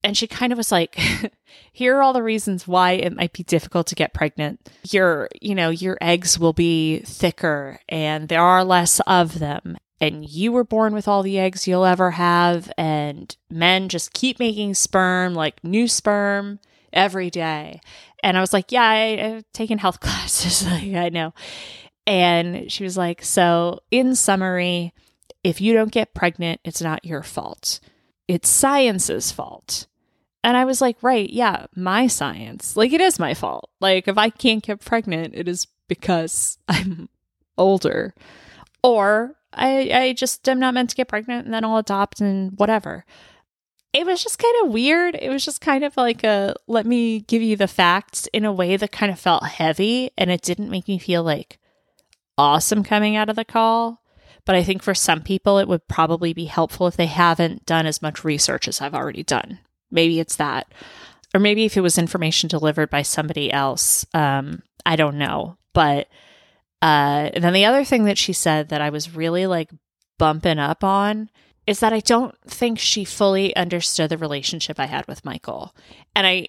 and 0.05 0.17
she 0.17 0.27
kind 0.27 0.53
of 0.53 0.59
was 0.59 0.71
like 0.71 1.01
here 1.73 1.97
are 1.97 2.03
all 2.03 2.13
the 2.13 2.23
reasons 2.23 2.69
why 2.69 2.93
it 2.93 3.17
might 3.17 3.33
be 3.33 3.43
difficult 3.43 3.87
to 3.89 3.95
get 3.95 4.15
pregnant 4.15 4.69
your 4.91 5.29
you 5.41 5.55
know 5.55 5.71
your 5.71 5.99
eggs 6.01 6.39
will 6.39 6.53
be 6.53 6.99
thicker 7.01 7.81
and 7.89 8.29
there 8.29 8.43
are 8.43 8.63
less 8.63 9.01
of 9.07 9.39
them 9.39 9.77
and 10.01 10.29
you 10.29 10.53
were 10.53 10.65
born 10.65 10.93
with 10.93 11.09
all 11.09 11.23
the 11.23 11.39
eggs 11.39 11.67
you'll 11.67 11.85
ever 11.85 12.13
have 12.13 12.71
and 12.77 13.37
men 13.51 13.89
just 13.89 14.13
keep 14.13 14.39
making 14.39 14.75
sperm 14.75 15.35
like 15.35 15.65
new 15.65 15.89
sperm 15.89 16.61
every 16.93 17.31
day 17.31 17.81
and 18.25 18.37
i 18.37 18.41
was 18.41 18.53
like 18.53 18.73
yeah 18.73 18.83
I, 18.83 19.17
have 19.17 19.45
taken 19.53 19.79
health 19.79 20.01
classes. 20.01 20.67
Like 20.67 20.95
i 20.95 21.11
know. 21.11 21.33
And 22.07 22.71
she 22.71 22.85
was 22.85 22.99
like 22.99 23.23
so 23.23 23.81
in 23.91 24.15
summary 24.17 24.93
if 25.45 25.61
you 25.61 25.73
don't 25.75 25.93
get 25.93 26.15
pregnant 26.15 26.61
it's 26.65 26.83
not 26.83 27.05
your 27.05 27.23
fault. 27.23 27.79
It's 28.27 28.49
science's 28.49 29.31
fault. 29.31 29.87
And 30.43 30.57
i 30.57 30.65
was 30.65 30.81
like 30.81 30.97
right 31.03 31.31
yeah 31.31 31.67
my 31.77 32.09
science 32.09 32.77
like 32.77 32.93
it 32.93 33.01
is 33.01 33.19
my 33.19 33.35
fault. 33.35 33.71
Like 33.81 34.09
if 34.09 34.19
i 34.19 34.31
can't 34.31 34.65
get 34.65 34.81
pregnant 34.81 35.35
it 35.35 35.47
is 35.47 35.69
because 35.89 36.59
i'm 36.69 37.09
older. 37.57 38.15
Or 38.83 39.37
I, 39.57 39.91
I 39.93 40.13
just 40.13 40.49
am 40.49 40.59
not 40.59 40.75
meant 40.75 40.91
to 40.91 40.97
get 40.97 41.09
pregnant 41.09 41.45
and 41.45 41.55
then 41.55 41.65
I'll 41.65 41.79
adopt 41.79 42.21
and 42.21 42.53
whatever. 42.59 43.05
It 43.95 44.05
was 44.05 44.23
just 44.23 44.41
kind 44.41 44.55
of 44.65 44.73
weird. 44.73 45.15
It 45.15 45.29
was 45.31 45.45
just 45.45 45.61
kind 45.61 45.85
of 45.85 45.97
like 45.97 46.25
a 46.25 46.57
let 46.67 46.85
me 46.85 47.21
give 47.21 47.43
you 47.43 47.57
the 47.57 47.69
facts 47.69 48.27
in 48.33 48.45
a 48.45 48.53
way 48.53 48.77
that 48.77 48.91
kind 48.91 49.13
of 49.13 49.21
felt 49.21 49.47
heavy 49.47 50.11
and 50.19 50.33
it 50.33 50.43
didn't 50.43 50.69
make 50.69 50.89
me 50.89 50.99
feel 50.99 51.23
like 51.23 51.61
awesome 52.37 52.83
coming 52.83 53.15
out 53.15 53.31
of 53.31 53.37
the 53.37 53.45
call. 53.45 54.03
But 54.45 54.57
I 54.57 54.65
think 54.65 54.83
for 54.83 54.95
some 54.95 55.23
people, 55.23 55.59
it 55.59 55.69
would 55.69 55.89
probably 55.89 56.35
be 56.35 56.47
helpful 56.47 56.87
if 56.89 56.97
they 56.97 57.07
haven't 57.07 57.65
done 57.67 57.87
as 57.87 58.03
much 58.03 58.25
research 58.25 58.69
as 58.69 58.81
I've 58.81 58.95
already 58.95 59.23
done. 59.23 59.61
Maybe 59.91 60.21
it's 60.21 60.37
that. 60.37 60.67
Or 61.33 61.41
maybe 61.41 61.65
if 61.65 61.77
it 61.77 61.81
was 61.81 61.97
information 61.97 62.49
delivered 62.49 62.91
by 62.91 63.03
somebody 63.03 63.53
else. 63.53 64.05
Um, 64.13 64.63
I 64.85 64.97
don't 64.97 65.19
know. 65.19 65.57
But 65.73 66.09
uh, 66.83 67.31
and 67.33 67.43
then 67.43 67.53
the 67.53 67.65
other 67.65 67.85
thing 67.85 68.05
that 68.05 68.19
she 68.19 68.33
said 68.33 68.69
that 68.69 68.83
I 68.83 68.91
was 68.91 69.15
really 69.15 69.47
like 69.47 69.71
bumping 70.19 70.59
up 70.59 70.85
on 70.85 71.31
is 71.67 71.81
that 71.81 71.93
I 71.93 72.01
don't 72.01 72.35
think 72.47 72.79
she 72.79 73.05
fully 73.05 73.55
understood 73.57 74.11
the 74.11 74.19
relationship 74.19 74.79
I 74.79 74.87
had 74.87 75.07
with 75.07 75.25
Michael. 75.25 75.75
And 76.15 76.27
I 76.27 76.49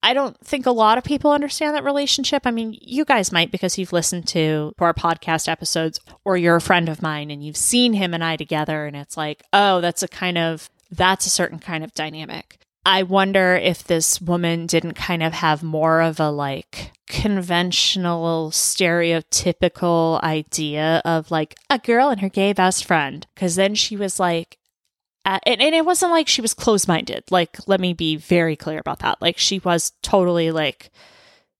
I 0.00 0.14
don't 0.14 0.38
think 0.46 0.64
a 0.64 0.70
lot 0.70 0.96
of 0.96 1.02
people 1.02 1.32
understand 1.32 1.74
that 1.74 1.82
relationship. 1.82 2.46
I 2.46 2.52
mean, 2.52 2.78
you 2.80 3.04
guys 3.04 3.32
might 3.32 3.50
because 3.50 3.78
you've 3.78 3.92
listened 3.92 4.28
to 4.28 4.72
our 4.78 4.94
podcast 4.94 5.48
episodes 5.48 5.98
or 6.24 6.36
you're 6.36 6.56
a 6.56 6.60
friend 6.60 6.88
of 6.88 7.02
mine 7.02 7.32
and 7.32 7.44
you've 7.44 7.56
seen 7.56 7.94
him 7.94 8.14
and 8.14 8.22
I 8.22 8.36
together 8.36 8.86
and 8.86 8.96
it's 8.96 9.16
like, 9.16 9.42
"Oh, 9.52 9.80
that's 9.80 10.02
a 10.02 10.08
kind 10.08 10.38
of 10.38 10.70
that's 10.90 11.26
a 11.26 11.30
certain 11.30 11.58
kind 11.58 11.82
of 11.82 11.92
dynamic." 11.94 12.58
I 12.88 13.02
wonder 13.02 13.54
if 13.54 13.84
this 13.84 14.18
woman 14.18 14.64
didn't 14.64 14.94
kind 14.94 15.22
of 15.22 15.34
have 15.34 15.62
more 15.62 16.00
of 16.00 16.18
a 16.18 16.30
like 16.30 16.92
conventional, 17.06 18.50
stereotypical 18.50 20.22
idea 20.22 21.02
of 21.04 21.30
like 21.30 21.54
a 21.68 21.78
girl 21.78 22.08
and 22.08 22.22
her 22.22 22.30
gay 22.30 22.54
best 22.54 22.86
friend. 22.86 23.26
Cause 23.36 23.56
then 23.56 23.74
she 23.74 23.94
was 23.94 24.18
like, 24.18 24.56
uh, 25.26 25.38
and, 25.44 25.60
and 25.60 25.74
it 25.74 25.84
wasn't 25.84 26.12
like 26.12 26.28
she 26.28 26.40
was 26.40 26.54
closed 26.54 26.88
minded. 26.88 27.24
Like, 27.30 27.58
let 27.66 27.78
me 27.78 27.92
be 27.92 28.16
very 28.16 28.56
clear 28.56 28.78
about 28.78 29.00
that. 29.00 29.20
Like, 29.20 29.36
she 29.36 29.58
was 29.58 29.92
totally 30.02 30.50
like, 30.50 30.90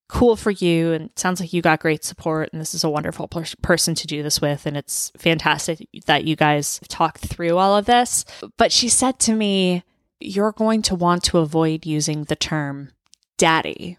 cool 0.09 0.37
for 0.37 0.51
you 0.51 0.93
and 0.95 1.11
sounds 1.17 1.41
like 1.41 1.53
you 1.53 1.61
got 1.61 1.81
great 1.81 2.03
support 2.03 2.49
and 2.51 2.63
this 2.63 2.73
is 2.73 2.83
a 2.83 2.89
wonderful 2.89 3.29
per- 3.29 3.45
person 3.61 3.95
to 3.95 4.07
do 4.07 4.23
this 4.23 4.41
with 4.41 4.65
and 4.65 4.75
it's 4.75 5.13
fantastic 5.19 5.87
that 6.07 6.25
you 6.25 6.35
guys 6.35 6.81
talked 6.89 7.21
through 7.21 7.59
all 7.59 7.77
of 7.77 7.85
this 7.85 8.25
but 8.57 8.73
she 8.73 8.89
said 8.89 9.19
to 9.19 9.35
me 9.35 9.85
you're 10.21 10.53
going 10.53 10.83
to 10.83 10.95
want 10.95 11.23
to 11.25 11.39
avoid 11.39 11.87
using 11.87 12.25
the 12.25 12.37
term 12.37 12.91
daddy 13.37 13.99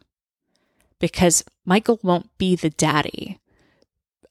because 1.00 1.44
Michael 1.66 2.00
won't 2.04 2.36
be 2.38 2.56
the 2.56 2.70
daddy. 2.70 3.40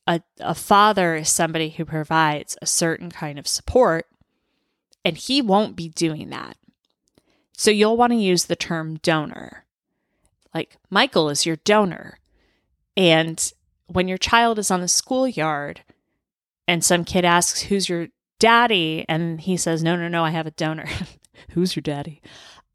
A, 0.07 0.23
a 0.41 0.55
father 0.55 1.17
is 1.17 1.29
somebody 1.29 1.71
who 1.71 1.85
provides 1.85 2.57
a 2.61 2.67
certain 2.67 3.11
kind 3.11 3.39
of 3.39 3.47
support, 3.47 4.07
and 5.05 5.17
he 5.17 5.43
won't 5.43 5.77
be 5.77 5.89
doing 5.89 6.31
that. 6.31 6.57
So 7.53 7.71
you'll 7.71 7.97
want 7.97 8.13
to 8.13 8.19
use 8.19 8.45
the 8.45 8.57
term 8.57 8.97
donor. 8.99 9.65
Like, 10.55 10.77
Michael 10.91 11.29
is 11.29 11.45
your 11.45 11.57
donor. 11.57 12.19
And 12.97 13.53
when 13.87 14.09
your 14.09 14.19
child 14.19 14.59
is 14.59 14.71
on 14.71 14.81
the 14.81 14.89
schoolyard 14.89 15.83
and 16.67 16.85
some 16.85 17.05
kid 17.05 17.25
asks, 17.25 17.63
Who's 17.63 17.89
your 17.89 18.09
daddy? 18.39 19.05
And 19.09 19.41
he 19.41 19.57
says, 19.57 19.83
No, 19.83 19.97
no, 19.97 20.09
no, 20.09 20.25
I 20.25 20.31
have 20.31 20.47
a 20.47 20.53
donor. 20.53 20.87
Who's 21.51 21.77
your 21.77 21.83
daddy? 21.83 22.23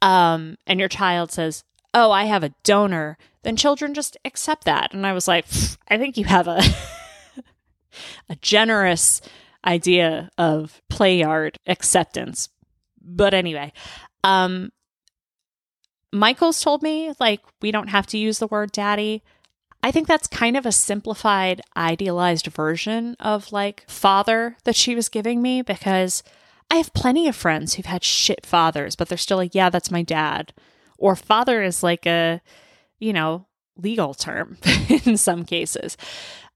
Um, 0.02 0.58
and 0.68 0.80
your 0.80 0.90
child 0.90 1.32
says, 1.32 1.64
Oh, 1.94 2.12
I 2.12 2.26
have 2.26 2.44
a 2.44 2.54
donor, 2.64 3.18
then 3.44 3.56
children 3.56 3.94
just 3.94 4.18
accept 4.26 4.66
that. 4.66 4.94
And 4.94 5.06
I 5.06 5.14
was 5.14 5.28
like, 5.28 5.46
I 5.88 5.98
think 5.98 6.18
you 6.18 6.26
have 6.26 6.48
a 6.48 6.62
a 8.30 8.36
generous 8.42 9.22
idea 9.66 10.30
of 10.38 10.82
play 10.90 11.20
yard 11.20 11.60
acceptance. 11.68 12.50
But 13.02 13.34
anyway, 13.34 13.72
um 14.24 14.72
Michael's 16.12 16.62
told 16.62 16.84
me 16.84 17.14
like 17.20 17.42
we 17.62 17.72
don't 17.72 17.90
have 17.90 18.06
to 18.08 18.18
use 18.18 18.40
the 18.40 18.48
word 18.48 18.72
daddy. 18.72 19.24
I 19.82 19.92
think 19.92 20.08
that's 20.08 20.28
kind 20.28 20.56
of 20.56 20.66
a 20.66 20.72
simplified, 20.72 21.62
idealized 21.76 22.48
version 22.48 23.16
of 23.20 23.52
like 23.52 23.84
father 23.90 24.56
that 24.64 24.76
she 24.76 24.96
was 24.96 25.10
giving 25.10 25.42
me 25.42 25.62
because 25.62 26.24
I 26.74 26.78
have 26.78 26.92
plenty 26.96 27.28
of 27.28 27.36
friends 27.36 27.76
who've 27.76 27.86
had 27.86 28.04
shit 28.04 28.48
fathers, 28.48 28.96
but 28.96 29.08
they're 29.08 29.16
still 29.16 29.38
like, 29.38 29.54
yeah, 29.54 29.70
that's 29.70 29.92
my 29.92 30.02
dad. 30.02 30.54
Or 30.98 31.16
father 31.16 31.62
is 31.62 31.84
like 31.84 32.08
a, 32.08 32.42
you 32.98 33.14
know, 33.14 33.46
legal 33.78 34.16
term 34.16 34.58
in 35.06 35.18
some 35.18 35.46
cases. 35.46 35.98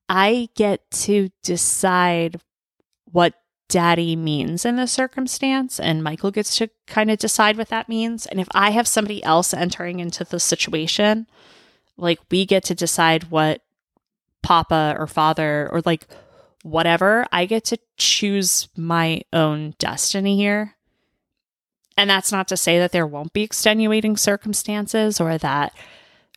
I 0.10 0.50
get 0.56 0.90
to 1.04 1.30
decide 1.44 2.42
what 3.12 3.36
daddy 3.70 4.16
means 4.16 4.66
in 4.66 4.78
the 4.78 4.88
circumstance, 4.88 5.80
and 5.80 6.04
Michael 6.04 6.32
gets 6.32 6.58
to 6.58 6.72
kind 6.88 7.12
of 7.12 7.20
decide 7.20 7.56
what 7.56 7.70
that 7.70 7.88
means. 7.88 8.26
And 8.26 8.40
if 8.40 8.48
I 8.56 8.72
have 8.72 8.88
somebody 8.88 9.24
else 9.24 9.54
entering 9.54 10.00
into 10.00 10.24
the 10.24 10.40
situation, 10.40 11.28
like 11.96 12.20
we 12.32 12.44
get 12.48 12.64
to 12.64 12.74
decide 12.74 13.26
what 13.26 13.62
papa 14.42 14.96
or 14.98 15.06
father 15.06 15.70
or 15.72 15.84
like 15.86 16.08
whatever, 16.64 17.26
I 17.32 17.46
get 17.46 17.66
to 17.66 17.80
choose 17.98 18.68
my 18.76 19.22
own 19.32 19.76
destiny 19.80 20.36
here. 20.36 20.76
And 21.98 22.10
that's 22.10 22.32
not 22.32 22.48
to 22.50 22.58
say 22.58 22.78
that 22.80 22.92
there 22.92 23.08
won't 23.08 23.34
be 23.34 23.42
extenuating 23.42 24.18
circumstances 24.18 25.20
or 25.20 25.38
that 25.40 25.74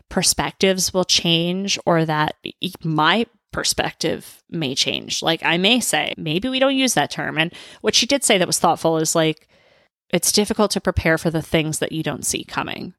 perspectives 0.08 0.94
will 0.94 1.04
change 1.04 1.78
or 1.84 2.04
that 2.04 2.36
my 2.82 3.26
perspective 3.52 4.42
may 4.48 4.74
change. 4.74 5.22
Like 5.22 5.44
I 5.44 5.58
may 5.58 5.80
say, 5.80 6.14
maybe 6.16 6.48
we 6.48 6.58
don't 6.58 6.76
use 6.76 6.94
that 6.94 7.10
term. 7.10 7.36
And 7.36 7.52
what 7.80 7.94
she 7.94 8.06
did 8.06 8.24
say 8.24 8.38
that 8.38 8.46
was 8.46 8.58
thoughtful 8.58 8.96
is 8.98 9.14
like, 9.14 9.48
it's 10.08 10.32
difficult 10.32 10.70
to 10.72 10.80
prepare 10.80 11.18
for 11.18 11.30
the 11.30 11.42
things 11.42 11.78
that 11.78 11.92
you 11.92 12.02
don't 12.02 12.24
see 12.24 12.44
coming. 12.44 12.94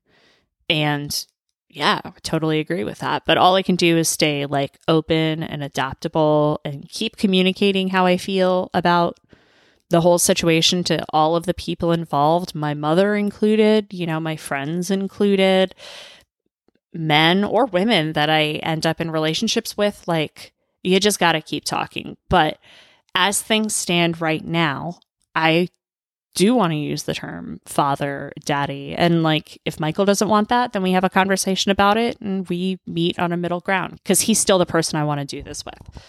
And 0.69 1.25
yeah, 1.71 2.01
totally 2.23 2.59
agree 2.59 2.83
with 2.83 2.99
that. 2.99 3.23
But 3.25 3.37
all 3.37 3.55
I 3.55 3.63
can 3.63 3.75
do 3.75 3.97
is 3.97 4.09
stay 4.09 4.45
like 4.45 4.77
open 4.87 5.43
and 5.43 5.63
adaptable 5.63 6.59
and 6.65 6.87
keep 6.89 7.17
communicating 7.17 7.89
how 7.89 8.05
I 8.05 8.17
feel 8.17 8.69
about 8.73 9.17
the 9.89 10.01
whole 10.01 10.19
situation 10.19 10.83
to 10.85 11.05
all 11.09 11.35
of 11.35 11.45
the 11.45 11.53
people 11.53 11.91
involved, 11.91 12.55
my 12.55 12.73
mother 12.73 13.15
included, 13.15 13.87
you 13.91 14.05
know, 14.07 14.19
my 14.19 14.37
friends 14.37 14.89
included, 14.89 15.75
men 16.93 17.43
or 17.43 17.65
women 17.65 18.13
that 18.13 18.29
I 18.29 18.43
end 18.63 18.85
up 18.85 19.01
in 19.01 19.11
relationships 19.11 19.75
with. 19.77 20.07
Like, 20.07 20.53
you 20.81 20.99
just 20.99 21.19
got 21.19 21.33
to 21.33 21.41
keep 21.41 21.65
talking. 21.65 22.17
But 22.29 22.57
as 23.13 23.41
things 23.41 23.75
stand 23.75 24.21
right 24.21 24.43
now, 24.43 24.99
I 25.35 25.67
do 26.33 26.55
want 26.55 26.71
to 26.71 26.77
use 26.77 27.03
the 27.03 27.13
term 27.13 27.59
father, 27.65 28.31
daddy. 28.45 28.93
And 28.95 29.23
like, 29.23 29.59
if 29.65 29.79
Michael 29.79 30.05
doesn't 30.05 30.29
want 30.29 30.49
that, 30.49 30.73
then 30.73 30.81
we 30.81 30.91
have 30.91 31.03
a 31.03 31.09
conversation 31.09 31.71
about 31.71 31.97
it 31.97 32.19
and 32.21 32.47
we 32.47 32.79
meet 32.85 33.19
on 33.19 33.31
a 33.31 33.37
middle 33.37 33.59
ground 33.59 33.99
because 34.03 34.21
he's 34.21 34.39
still 34.39 34.57
the 34.57 34.65
person 34.65 34.97
I 34.97 35.03
want 35.03 35.19
to 35.19 35.25
do 35.25 35.43
this 35.43 35.65
with. 35.65 36.03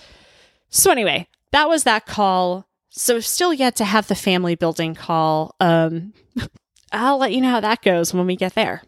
So, 0.69 0.91
anyway, 0.91 1.29
that 1.51 1.69
was 1.69 1.85
that 1.85 2.07
call. 2.07 2.67
So, 2.91 3.21
still 3.21 3.53
yet 3.53 3.75
to 3.77 3.85
have 3.85 4.09
the 4.09 4.15
family 4.15 4.55
building 4.55 4.95
call. 4.95 5.55
Um, 5.61 6.15
I'll 6.93 7.19
let 7.19 7.33
you 7.33 7.41
know 7.41 7.51
how 7.51 7.61
that 7.61 7.83
goes 7.83 8.15
when 8.15 8.27
we 8.27 8.37
get 8.37 8.55
there. 8.55 8.83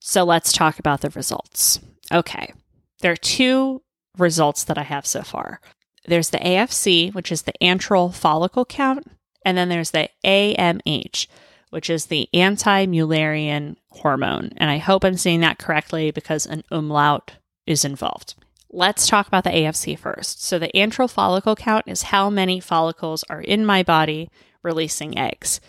So, 0.00 0.24
let's 0.24 0.52
talk 0.52 0.78
about 0.78 1.02
the 1.02 1.10
results. 1.10 1.80
Okay. 2.12 2.52
There 3.00 3.12
are 3.12 3.16
two 3.16 3.82
results 4.16 4.64
that 4.64 4.78
I 4.78 4.82
have 4.82 5.06
so 5.06 5.22
far. 5.22 5.60
There's 6.06 6.30
the 6.30 6.38
AFC, 6.38 7.14
which 7.14 7.30
is 7.30 7.42
the 7.42 7.52
antral 7.60 8.12
follicle 8.14 8.64
count, 8.64 9.06
and 9.48 9.56
then 9.56 9.70
there's 9.70 9.92
the 9.92 10.10
AMH, 10.26 11.26
which 11.70 11.88
is 11.88 12.06
the 12.06 12.28
anti 12.34 12.84
Mullerian 12.84 13.76
hormone. 13.88 14.52
And 14.58 14.68
I 14.68 14.76
hope 14.76 15.04
I'm 15.04 15.16
saying 15.16 15.40
that 15.40 15.58
correctly 15.58 16.10
because 16.10 16.44
an 16.44 16.64
umlaut 16.70 17.32
is 17.66 17.82
involved. 17.82 18.34
Let's 18.70 19.06
talk 19.06 19.26
about 19.26 19.44
the 19.44 19.50
AFC 19.50 19.98
first. 19.98 20.44
So, 20.44 20.58
the 20.58 20.70
antral 20.74 21.10
follicle 21.10 21.56
count 21.56 21.84
is 21.86 22.02
how 22.02 22.28
many 22.28 22.60
follicles 22.60 23.24
are 23.30 23.40
in 23.40 23.64
my 23.64 23.82
body 23.82 24.28
releasing 24.62 25.16
eggs. 25.16 25.62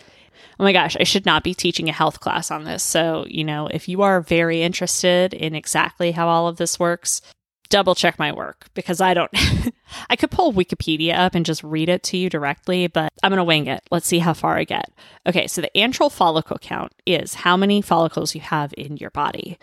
Oh 0.58 0.64
my 0.64 0.74
gosh, 0.74 0.94
I 1.00 1.04
should 1.04 1.24
not 1.24 1.42
be 1.42 1.54
teaching 1.54 1.88
a 1.88 1.94
health 1.94 2.20
class 2.20 2.50
on 2.50 2.64
this. 2.64 2.82
So, 2.82 3.24
you 3.30 3.44
know, 3.44 3.66
if 3.68 3.88
you 3.88 4.02
are 4.02 4.20
very 4.20 4.60
interested 4.60 5.32
in 5.32 5.54
exactly 5.54 6.12
how 6.12 6.28
all 6.28 6.48
of 6.48 6.58
this 6.58 6.78
works, 6.78 7.22
double 7.70 7.94
check 7.94 8.18
my 8.18 8.32
work 8.32 8.66
because 8.74 9.00
I 9.00 9.14
don't. 9.14 9.30
I 10.10 10.16
could 10.16 10.30
pull 10.30 10.52
Wikipedia 10.52 11.16
up 11.16 11.34
and 11.34 11.46
just 11.46 11.64
read 11.64 11.88
it 11.88 12.02
to 12.04 12.16
you 12.16 12.28
directly, 12.28 12.86
but 12.86 13.12
I'm 13.22 13.30
going 13.30 13.38
to 13.38 13.44
wing 13.44 13.66
it. 13.66 13.82
Let's 13.90 14.06
see 14.06 14.18
how 14.18 14.34
far 14.34 14.56
I 14.56 14.64
get. 14.64 14.92
Okay, 15.26 15.46
so 15.46 15.60
the 15.60 15.70
antral 15.74 16.12
follicle 16.12 16.58
count 16.58 16.92
is 17.06 17.34
how 17.34 17.56
many 17.56 17.80
follicles 17.80 18.34
you 18.34 18.40
have 18.40 18.74
in 18.76 18.98
your 18.98 19.10
body. 19.10 19.58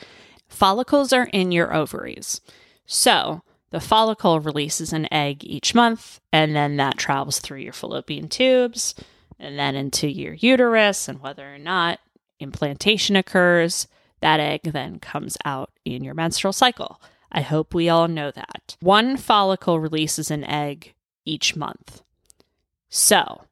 Follicles 0.48 1.14
are 1.14 1.30
in 1.32 1.52
your 1.52 1.74
ovaries. 1.74 2.42
So 2.86 3.44
the 3.70 3.80
follicle 3.80 4.40
releases 4.40 4.94
an 4.94 5.12
egg 5.14 5.44
each 5.44 5.76
month, 5.76 6.20
and 6.32 6.56
then 6.56 6.78
that 6.78 6.98
travels 6.98 7.40
through 7.40 7.60
your 7.60 7.74
fallopian 7.74 8.30
tubes 8.30 8.96
and 9.40 9.60
then 9.60 9.76
into 9.76 10.08
your 10.08 10.34
uterus. 10.34 11.08
And 11.08 11.22
whether 11.22 11.54
or 11.54 11.60
not 11.60 12.00
implantation 12.40 13.16
occurs, 13.16 13.88
that 14.22 14.40
egg 14.40 14.62
then 14.64 15.00
comes 15.00 15.38
out 15.46 15.72
in 15.86 16.04
your 16.04 16.14
menstrual 16.14 16.54
cycle. 16.54 17.00
I 17.38 17.42
hope 17.42 17.76
we 17.76 17.88
all 17.88 18.08
know 18.08 18.32
that. 18.32 18.76
One 18.80 19.16
follicle 19.16 19.80
releases 19.80 20.32
an 20.32 20.44
egg 20.44 20.96
each 21.24 21.56
month. 21.56 22.02
So 22.90 23.44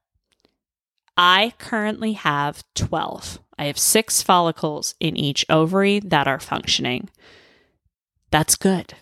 I 1.16 1.54
currently 1.60 2.14
have 2.14 2.64
12. 2.74 3.38
I 3.60 3.66
have 3.66 3.78
six 3.78 4.24
follicles 4.24 4.96
in 5.00 5.16
each 5.16 5.46
ovary 5.52 6.00
that 6.00 6.28
are 6.28 6.40
functioning. 6.40 7.12
That's 8.32 8.56
good. 8.56 8.96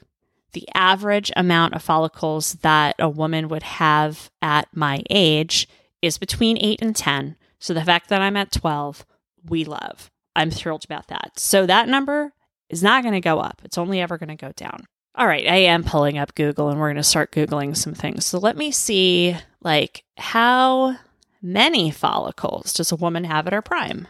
The 0.52 0.68
average 0.76 1.32
amount 1.38 1.76
of 1.76 1.82
follicles 1.82 2.56
that 2.56 2.98
a 3.00 3.08
woman 3.08 3.48
would 3.48 3.64
have 3.64 4.32
at 4.42 4.68
my 4.76 5.02
age 5.10 5.66
is 6.02 6.18
between 6.18 6.58
8 6.58 6.82
and 6.82 6.94
10. 6.94 7.38
So 7.58 7.74
the 7.74 7.86
fact 7.86 8.10
that 8.10 8.22
I'm 8.22 8.36
at 8.36 8.52
12, 8.52 9.06
we 9.48 9.64
love. 9.64 10.12
I'm 10.36 10.52
thrilled 10.52 10.84
about 10.84 11.08
that. 11.08 11.40
So 11.40 11.66
that 11.68 11.88
number 11.88 12.34
is 12.74 12.84
not 12.84 13.04
going 13.04 13.14
to 13.14 13.22
go 13.22 13.40
up. 13.40 13.62
It's 13.64 13.78
only 13.78 14.02
ever 14.02 14.18
going 14.18 14.30
to 14.30 14.36
go 14.36 14.52
down. 14.56 14.86
All 15.16 15.28
right, 15.28 15.48
I 15.48 15.58
am 15.58 15.84
pulling 15.84 16.18
up 16.18 16.34
Google 16.34 16.70
and 16.70 16.80
we're 16.80 16.88
going 16.88 16.96
to 16.96 17.04
start 17.04 17.32
Googling 17.32 17.78
some 17.78 17.94
things. 17.94 18.26
So 18.26 18.40
let 18.40 18.58
me 18.58 18.72
see, 18.72 19.38
like, 19.62 20.04
how 20.18 20.98
many 21.42 21.92
follicles 21.92 22.74
does 22.74 22.92
a 22.92 22.96
woman 22.96 23.26
have 23.26 23.46
at 23.46 23.54
her 23.54 23.62
prime? 23.62 24.08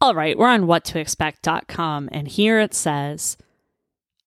All 0.00 0.14
right, 0.14 0.36
we're 0.36 0.48
on 0.48 0.64
whattoexpect.com, 0.64 2.10
and 2.12 2.28
here 2.28 2.60
it 2.60 2.74
says 2.74 3.38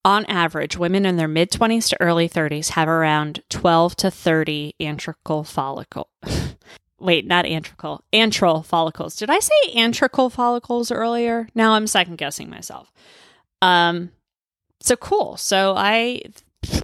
on 0.04 0.24
average, 0.24 0.78
women 0.78 1.04
in 1.04 1.16
their 1.16 1.28
mid 1.28 1.50
20s 1.50 1.90
to 1.90 2.00
early 2.00 2.28
30s 2.28 2.70
have 2.70 2.88
around 2.88 3.42
12 3.50 3.94
to 3.96 4.10
30 4.10 4.74
antrical 4.80 5.44
follicle. 5.44 6.08
Wait, 7.00 7.26
not 7.26 7.46
antrical, 7.46 8.04
antral 8.12 8.64
follicles. 8.64 9.16
Did 9.16 9.30
I 9.30 9.38
say 9.38 9.72
antrical 9.74 10.28
follicles 10.28 10.90
earlier? 10.92 11.48
Now 11.54 11.72
I'm 11.72 11.86
second 11.86 12.18
guessing 12.18 12.50
myself. 12.50 12.92
Um, 13.62 14.10
so 14.80 14.96
cool. 14.96 15.36
So 15.36 15.74
I 15.76 16.22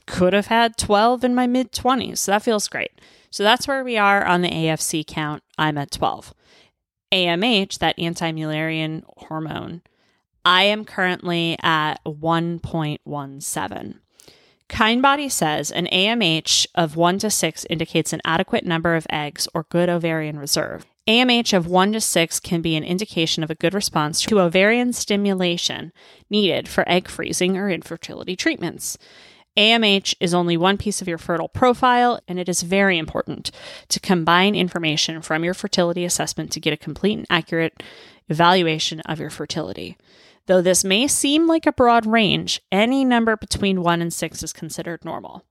could 0.06 0.32
have 0.32 0.46
had 0.46 0.76
12 0.76 1.24
in 1.24 1.34
my 1.34 1.46
mid 1.46 1.72
20s. 1.72 2.18
So 2.18 2.32
that 2.32 2.42
feels 2.42 2.68
great. 2.68 2.92
So 3.30 3.42
that's 3.42 3.68
where 3.68 3.84
we 3.84 3.98
are 3.98 4.24
on 4.24 4.42
the 4.42 4.48
AFC 4.48 5.06
count. 5.06 5.42
I'm 5.58 5.76
at 5.76 5.90
12. 5.90 6.32
AMH, 7.12 7.78
that 7.78 7.98
anti 7.98 8.32
Mullerian 8.32 9.02
hormone, 9.16 9.82
I 10.44 10.64
am 10.64 10.84
currently 10.84 11.56
at 11.62 11.96
1.17. 12.04 13.98
Kindbody 14.68 15.30
says 15.30 15.70
an 15.70 15.86
AMH 15.92 16.66
of 16.74 16.96
1 16.96 17.18
to 17.20 17.30
6 17.30 17.64
indicates 17.70 18.12
an 18.12 18.20
adequate 18.24 18.64
number 18.64 18.94
of 18.94 19.06
eggs 19.10 19.48
or 19.54 19.66
good 19.70 19.88
ovarian 19.88 20.38
reserve. 20.38 20.84
AMH 21.06 21.56
of 21.56 21.68
1 21.68 21.92
to 21.92 22.00
6 22.00 22.40
can 22.40 22.62
be 22.62 22.74
an 22.74 22.82
indication 22.82 23.44
of 23.44 23.50
a 23.50 23.54
good 23.54 23.74
response 23.74 24.20
to 24.22 24.40
ovarian 24.40 24.92
stimulation 24.92 25.92
needed 26.28 26.68
for 26.68 26.88
egg 26.88 27.08
freezing 27.08 27.56
or 27.56 27.70
infertility 27.70 28.34
treatments. 28.34 28.98
AMH 29.56 30.14
is 30.20 30.34
only 30.34 30.56
one 30.56 30.76
piece 30.76 31.00
of 31.00 31.08
your 31.08 31.16
fertile 31.16 31.48
profile, 31.48 32.20
and 32.26 32.38
it 32.38 32.48
is 32.48 32.62
very 32.62 32.98
important 32.98 33.50
to 33.88 34.00
combine 34.00 34.54
information 34.54 35.22
from 35.22 35.44
your 35.44 35.54
fertility 35.54 36.04
assessment 36.04 36.50
to 36.52 36.60
get 36.60 36.74
a 36.74 36.76
complete 36.76 37.16
and 37.16 37.26
accurate 37.30 37.82
evaluation 38.28 39.00
of 39.02 39.20
your 39.20 39.30
fertility. 39.30 39.96
Though 40.46 40.62
this 40.62 40.84
may 40.84 41.08
seem 41.08 41.46
like 41.46 41.66
a 41.66 41.72
broad 41.72 42.06
range, 42.06 42.60
any 42.70 43.04
number 43.04 43.36
between 43.36 43.82
1 43.82 44.00
and 44.00 44.12
6 44.12 44.42
is 44.42 44.52
considered 44.52 45.04
normal. 45.04 45.44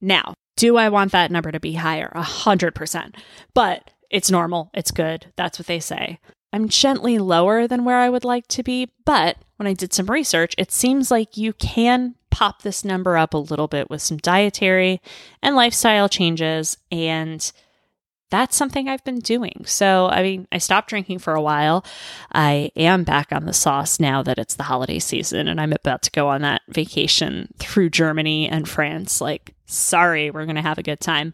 Now, 0.00 0.34
do 0.56 0.76
I 0.76 0.88
want 0.88 1.12
that 1.12 1.30
number 1.30 1.52
to 1.52 1.60
be 1.60 1.74
higher? 1.74 2.10
A 2.14 2.22
100%. 2.22 3.14
But 3.54 3.90
it's 4.10 4.30
normal, 4.30 4.70
it's 4.74 4.90
good, 4.90 5.32
that's 5.36 5.58
what 5.58 5.66
they 5.66 5.80
say. 5.80 6.18
I'm 6.52 6.68
gently 6.68 7.18
lower 7.18 7.66
than 7.66 7.84
where 7.84 7.98
I 7.98 8.08
would 8.08 8.24
like 8.24 8.46
to 8.48 8.62
be, 8.62 8.92
but 9.04 9.38
when 9.56 9.66
I 9.66 9.72
did 9.72 9.92
some 9.92 10.06
research, 10.06 10.54
it 10.56 10.70
seems 10.70 11.10
like 11.10 11.36
you 11.36 11.52
can 11.52 12.14
pop 12.30 12.62
this 12.62 12.84
number 12.84 13.16
up 13.16 13.34
a 13.34 13.38
little 13.38 13.68
bit 13.68 13.88
with 13.90 14.02
some 14.02 14.18
dietary 14.18 15.00
and 15.42 15.56
lifestyle 15.56 16.08
changes. 16.08 16.76
And 16.90 17.50
that's 18.34 18.56
something 18.56 18.88
I've 18.88 19.04
been 19.04 19.20
doing. 19.20 19.64
So, 19.66 20.08
I 20.08 20.22
mean, 20.22 20.48
I 20.52 20.58
stopped 20.58 20.88
drinking 20.88 21.20
for 21.20 21.34
a 21.34 21.40
while. 21.40 21.84
I 22.32 22.70
am 22.76 23.04
back 23.04 23.32
on 23.32 23.46
the 23.46 23.52
sauce 23.52 24.00
now 24.00 24.22
that 24.22 24.38
it's 24.38 24.56
the 24.56 24.64
holiday 24.64 24.98
season 24.98 25.48
and 25.48 25.60
I'm 25.60 25.72
about 25.72 26.02
to 26.02 26.10
go 26.10 26.28
on 26.28 26.42
that 26.42 26.62
vacation 26.68 27.48
through 27.58 27.90
Germany 27.90 28.48
and 28.48 28.68
France. 28.68 29.20
Like, 29.20 29.54
sorry, 29.66 30.30
we're 30.30 30.46
going 30.46 30.56
to 30.56 30.62
have 30.62 30.78
a 30.78 30.82
good 30.82 31.00
time. 31.00 31.32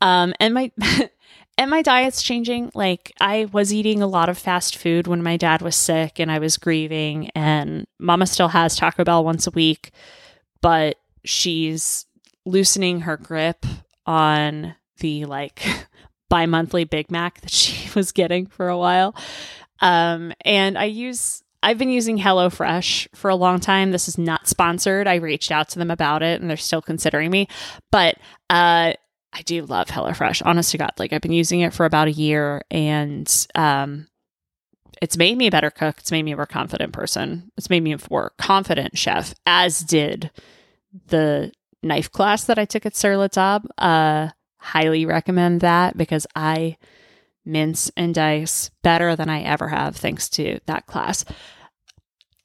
Um, 0.00 0.34
and 0.40 0.54
my. 0.54 0.72
and 1.58 1.72
my 1.72 1.82
diet's 1.82 2.22
changing. 2.22 2.70
Like, 2.72 3.12
I 3.20 3.48
was 3.50 3.74
eating 3.74 4.00
a 4.00 4.06
lot 4.06 4.28
of 4.28 4.38
fast 4.38 4.76
food 4.76 5.08
when 5.08 5.24
my 5.24 5.36
dad 5.36 5.60
was 5.60 5.74
sick 5.74 6.20
and 6.20 6.30
I 6.30 6.38
was 6.38 6.56
grieving, 6.56 7.30
and 7.30 7.84
mama 7.98 8.28
still 8.28 8.46
has 8.46 8.76
Taco 8.76 9.02
Bell 9.02 9.24
once 9.24 9.48
a 9.48 9.50
week 9.50 9.90
but 10.60 10.96
she's 11.24 12.06
loosening 12.44 13.00
her 13.02 13.16
grip 13.16 13.64
on 14.06 14.74
the 15.00 15.24
like 15.26 15.62
bi-monthly 16.28 16.84
Big 16.84 17.10
Mac 17.10 17.40
that 17.40 17.50
she 17.50 17.90
was 17.94 18.12
getting 18.12 18.46
for 18.46 18.68
a 18.68 18.78
while. 18.78 19.14
Um, 19.80 20.32
and 20.44 20.76
I 20.76 20.84
use 20.84 21.42
I've 21.62 21.78
been 21.78 21.90
using 21.90 22.18
HelloFresh 22.18 23.08
for 23.16 23.28
a 23.30 23.36
long 23.36 23.58
time. 23.58 23.90
This 23.90 24.08
is 24.08 24.16
not 24.16 24.46
sponsored. 24.46 25.08
I 25.08 25.16
reached 25.16 25.50
out 25.50 25.68
to 25.70 25.78
them 25.78 25.90
about 25.90 26.22
it 26.22 26.40
and 26.40 26.48
they're 26.48 26.56
still 26.56 26.82
considering 26.82 27.30
me. 27.30 27.48
But 27.90 28.16
uh 28.48 28.94
I 29.30 29.42
do 29.42 29.66
love 29.66 29.88
HelloFresh. 29.88 30.42
Honest 30.46 30.70
to 30.72 30.78
God. 30.78 30.92
Like 30.98 31.12
I've 31.12 31.20
been 31.20 31.32
using 31.32 31.60
it 31.60 31.74
for 31.74 31.84
about 31.84 32.08
a 32.08 32.12
year 32.12 32.62
and 32.70 33.46
um 33.54 34.06
it's 35.02 35.16
made 35.16 35.36
me 35.36 35.46
a 35.46 35.50
better 35.50 35.70
cook. 35.70 35.96
It's 35.98 36.10
made 36.10 36.24
me 36.24 36.32
a 36.32 36.36
more 36.36 36.46
confident 36.46 36.92
person. 36.92 37.50
It's 37.56 37.70
made 37.70 37.82
me 37.82 37.92
a 37.92 37.98
more 38.10 38.32
confident 38.38 38.98
chef, 38.98 39.34
as 39.46 39.80
did 39.80 40.30
the 41.06 41.52
knife 41.82 42.10
class 42.10 42.44
that 42.44 42.58
I 42.58 42.64
took 42.64 42.84
at 42.84 42.96
Sur 42.96 43.16
La 43.16 43.28
Table. 43.28 43.68
Uh, 43.78 44.30
highly 44.58 45.06
recommend 45.06 45.60
that 45.60 45.96
because 45.96 46.26
I 46.34 46.76
mince 47.44 47.90
and 47.96 48.14
dice 48.14 48.70
better 48.82 49.16
than 49.16 49.28
I 49.28 49.42
ever 49.42 49.68
have 49.68 49.96
thanks 49.96 50.28
to 50.30 50.60
that 50.66 50.86
class. 50.86 51.24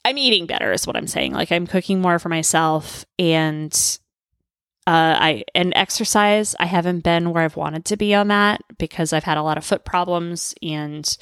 I'm 0.05 0.17
eating 0.17 0.45
better 0.45 0.71
is 0.71 0.87
what 0.87 0.95
I'm 0.95 1.07
saying. 1.07 1.33
Like 1.33 1.51
I'm 1.51 1.67
cooking 1.67 2.01
more 2.01 2.19
for 2.19 2.29
myself 2.29 3.05
and 3.17 3.73
uh, 4.85 5.15
I 5.17 5.43
and 5.55 5.73
exercise. 5.75 6.55
I 6.59 6.65
haven't 6.65 7.01
been 7.01 7.31
where 7.31 7.43
I've 7.43 7.55
wanted 7.55 7.85
to 7.85 7.97
be 7.97 8.13
on 8.13 8.27
that 8.27 8.61
because 8.77 9.13
I've 9.13 9.23
had 9.23 9.37
a 9.37 9.43
lot 9.43 9.57
of 9.57 9.65
foot 9.65 9.85
problems 9.85 10.53
and 10.61 11.17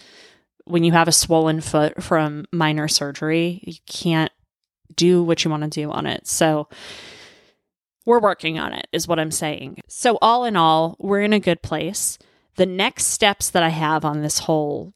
when 0.66 0.84
you 0.84 0.92
have 0.92 1.08
a 1.08 1.12
swollen 1.12 1.62
foot 1.62 2.02
from 2.02 2.46
minor 2.52 2.88
surgery, 2.88 3.62
you 3.64 3.76
can't 3.86 4.32
do 4.96 5.24
what 5.24 5.44
you 5.44 5.52
want 5.52 5.64
to 5.64 5.70
do 5.70 5.92
on 5.92 6.06
it. 6.06 6.28
So 6.28 6.68
we're 8.06 8.20
working 8.20 8.58
on 8.58 8.74
it, 8.74 8.88
is 8.92 9.08
what 9.08 9.20
I'm 9.20 9.32
saying. 9.32 9.80
So, 9.88 10.18
all 10.22 10.46
in 10.46 10.56
all, 10.56 10.96
we're 11.00 11.22
in 11.22 11.34
a 11.34 11.40
good 11.40 11.62
place. 11.62 12.18
The 12.56 12.66
next 12.66 13.06
steps 13.06 13.50
that 13.50 13.64
I 13.64 13.70
have 13.70 14.04
on 14.04 14.22
this 14.22 14.40
whole 14.40 14.94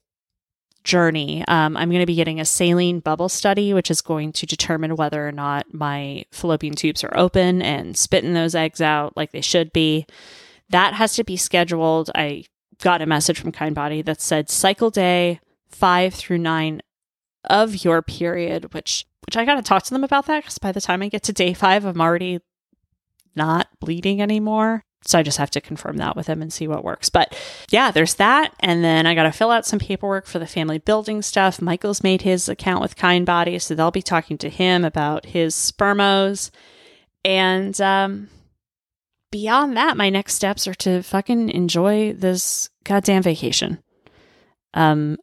journey, 0.84 1.44
um, 1.48 1.76
I'm 1.76 1.88
going 1.90 2.00
to 2.00 2.06
be 2.06 2.14
getting 2.14 2.40
a 2.40 2.44
saline 2.44 3.00
bubble 3.00 3.28
study, 3.28 3.72
which 3.72 3.90
is 3.90 4.00
going 4.00 4.32
to 4.32 4.46
determine 4.46 4.96
whether 4.96 5.26
or 5.26 5.32
not 5.32 5.72
my 5.72 6.24
fallopian 6.30 6.74
tubes 6.74 7.02
are 7.04 7.16
open 7.16 7.62
and 7.62 7.96
spitting 7.96 8.34
those 8.34 8.54
eggs 8.54 8.80
out 8.80 9.16
like 9.16 9.32
they 9.32 9.40
should 9.40 9.72
be. 9.72 10.06
That 10.68 10.94
has 10.94 11.14
to 11.14 11.24
be 11.24 11.36
scheduled. 11.36 12.10
I 12.14 12.44
got 12.82 13.02
a 13.02 13.06
message 13.06 13.40
from 13.40 13.52
Kindbody 13.52 14.04
that 14.04 14.20
said 14.20 14.50
cycle 14.50 14.90
day 14.90 15.40
five 15.68 16.14
through 16.14 16.38
nine 16.38 16.82
of 17.44 17.84
your 17.84 18.02
period, 18.02 18.74
which 18.74 19.06
which 19.26 19.36
I 19.36 19.44
got 19.44 19.56
to 19.56 19.62
talk 19.62 19.82
to 19.84 19.92
them 19.92 20.04
about 20.04 20.26
that 20.26 20.42
because 20.42 20.58
by 20.58 20.70
the 20.70 20.80
time 20.80 21.02
I 21.02 21.08
get 21.08 21.24
to 21.24 21.32
day 21.32 21.52
five, 21.52 21.84
I'm 21.84 22.00
already 22.00 22.40
not 23.36 23.68
bleeding 23.80 24.20
anymore. 24.20 24.82
So 25.04 25.18
I 25.18 25.22
just 25.22 25.38
have 25.38 25.50
to 25.50 25.60
confirm 25.60 25.98
that 25.98 26.16
with 26.16 26.26
him 26.26 26.42
and 26.42 26.52
see 26.52 26.66
what 26.66 26.82
works. 26.82 27.10
But 27.10 27.38
yeah, 27.70 27.90
there's 27.90 28.14
that. 28.14 28.54
And 28.60 28.82
then 28.82 29.06
I 29.06 29.14
got 29.14 29.22
to 29.22 29.32
fill 29.32 29.50
out 29.50 29.66
some 29.66 29.78
paperwork 29.78 30.26
for 30.26 30.38
the 30.38 30.46
family 30.46 30.78
building 30.78 31.22
stuff. 31.22 31.62
Michael's 31.62 32.02
made 32.02 32.22
his 32.22 32.48
account 32.48 32.80
with 32.80 32.96
Kindbody, 32.96 33.60
so 33.60 33.74
they'll 33.74 33.90
be 33.90 34.02
talking 34.02 34.36
to 34.38 34.48
him 34.48 34.84
about 34.84 35.26
his 35.26 35.54
spermos. 35.54 36.50
And 37.24 37.80
um, 37.80 38.28
beyond 39.30 39.76
that, 39.76 39.96
my 39.96 40.10
next 40.10 40.34
steps 40.34 40.66
are 40.66 40.74
to 40.74 41.02
fucking 41.02 41.50
enjoy 41.50 42.12
this 42.12 42.70
goddamn 42.84 43.22
vacation. 43.22 43.78
Um, 44.74 45.18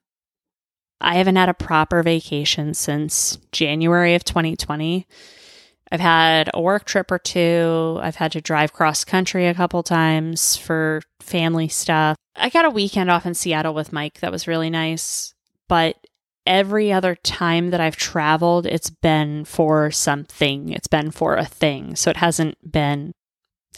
I 1.01 1.15
haven't 1.15 1.35
had 1.35 1.49
a 1.49 1.53
proper 1.53 2.01
vacation 2.01 2.73
since 2.73 3.37
January 3.51 4.15
of 4.15 4.23
2020. 4.23 5.05
I've 5.93 5.99
had 5.99 6.49
a 6.55 6.59
work 6.59 6.85
trip 6.85 7.11
or 7.11 7.19
two. 7.19 7.99
I've 8.01 8.15
had 8.15 8.31
to 8.31 8.41
drive 8.41 8.73
cross 8.73 9.03
country 9.03 9.45
a 9.45 9.53
couple 9.53 9.83
times 9.83 10.57
for 10.57 11.03
family 11.19 11.67
stuff. 11.67 12.17
I 12.35 12.49
got 12.49 12.65
a 12.65 12.71
weekend 12.71 13.11
off 13.11 13.27
in 13.27 13.35
Seattle 13.35 13.75
with 13.75 13.93
Mike 13.93 14.19
that 14.21 14.31
was 14.31 14.47
really 14.47 14.71
nice. 14.71 15.35
But 15.69 15.97
every 16.47 16.91
other 16.91 17.13
time 17.13 17.69
that 17.69 17.79
I've 17.79 17.95
traveled, 17.95 18.65
it's 18.65 18.89
been 18.89 19.45
for 19.45 19.91
something, 19.91 20.69
it's 20.69 20.87
been 20.87 21.11
for 21.11 21.35
a 21.35 21.45
thing. 21.45 21.95
So 21.95 22.09
it 22.09 22.17
hasn't 22.17 22.71
been. 22.71 23.13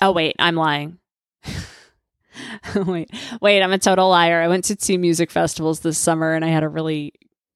Oh, 0.01 0.13
wait, 0.13 0.37
I'm 0.39 0.55
lying. 0.55 0.99
wait, 2.75 3.11
wait, 3.41 3.61
I'm 3.61 3.73
a 3.73 3.77
total 3.77 4.07
liar. 4.07 4.41
I 4.41 4.47
went 4.47 4.63
to 4.65 4.77
two 4.77 4.97
music 4.97 5.31
festivals 5.31 5.81
this 5.81 5.97
summer 5.97 6.33
and 6.33 6.45
I 6.45 6.47
had 6.47 6.63
a 6.63 6.69
really 6.69 7.11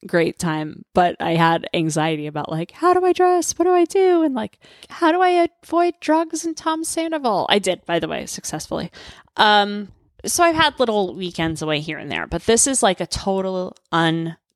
great 0.08 0.40
time, 0.40 0.86
but 0.94 1.16
I 1.20 1.36
had 1.36 1.68
anxiety 1.74 2.28
about 2.28 2.52
like, 2.52 2.72
how 2.72 2.94
do 2.94 3.06
I 3.06 3.14
dress? 3.14 3.58
What 3.58 3.66
do 3.66 3.74
I 3.74 3.86
do? 3.86 4.24
And 4.24 4.34
like, 4.36 4.60
how 4.90 5.12
do 5.12 5.22
I 5.22 5.48
avoid 5.64 5.96
drugs 6.00 6.46
and 6.46 6.56
Tom 6.56 6.84
Sandoval? 6.84 7.46
I 7.50 7.60
did, 7.60 7.86
by 7.86 8.00
the 8.00 8.08
way, 8.08 8.26
successfully. 8.26 8.92
Um, 9.38 9.92
so 10.26 10.44
I've 10.44 10.56
had 10.56 10.80
little 10.80 11.16
weekends 11.16 11.62
away 11.62 11.80
here 11.80 11.98
and 11.98 12.12
there, 12.12 12.28
but 12.28 12.46
this 12.46 12.68
is 12.68 12.84
like 12.84 13.00
a 13.00 13.08
total 13.08 13.76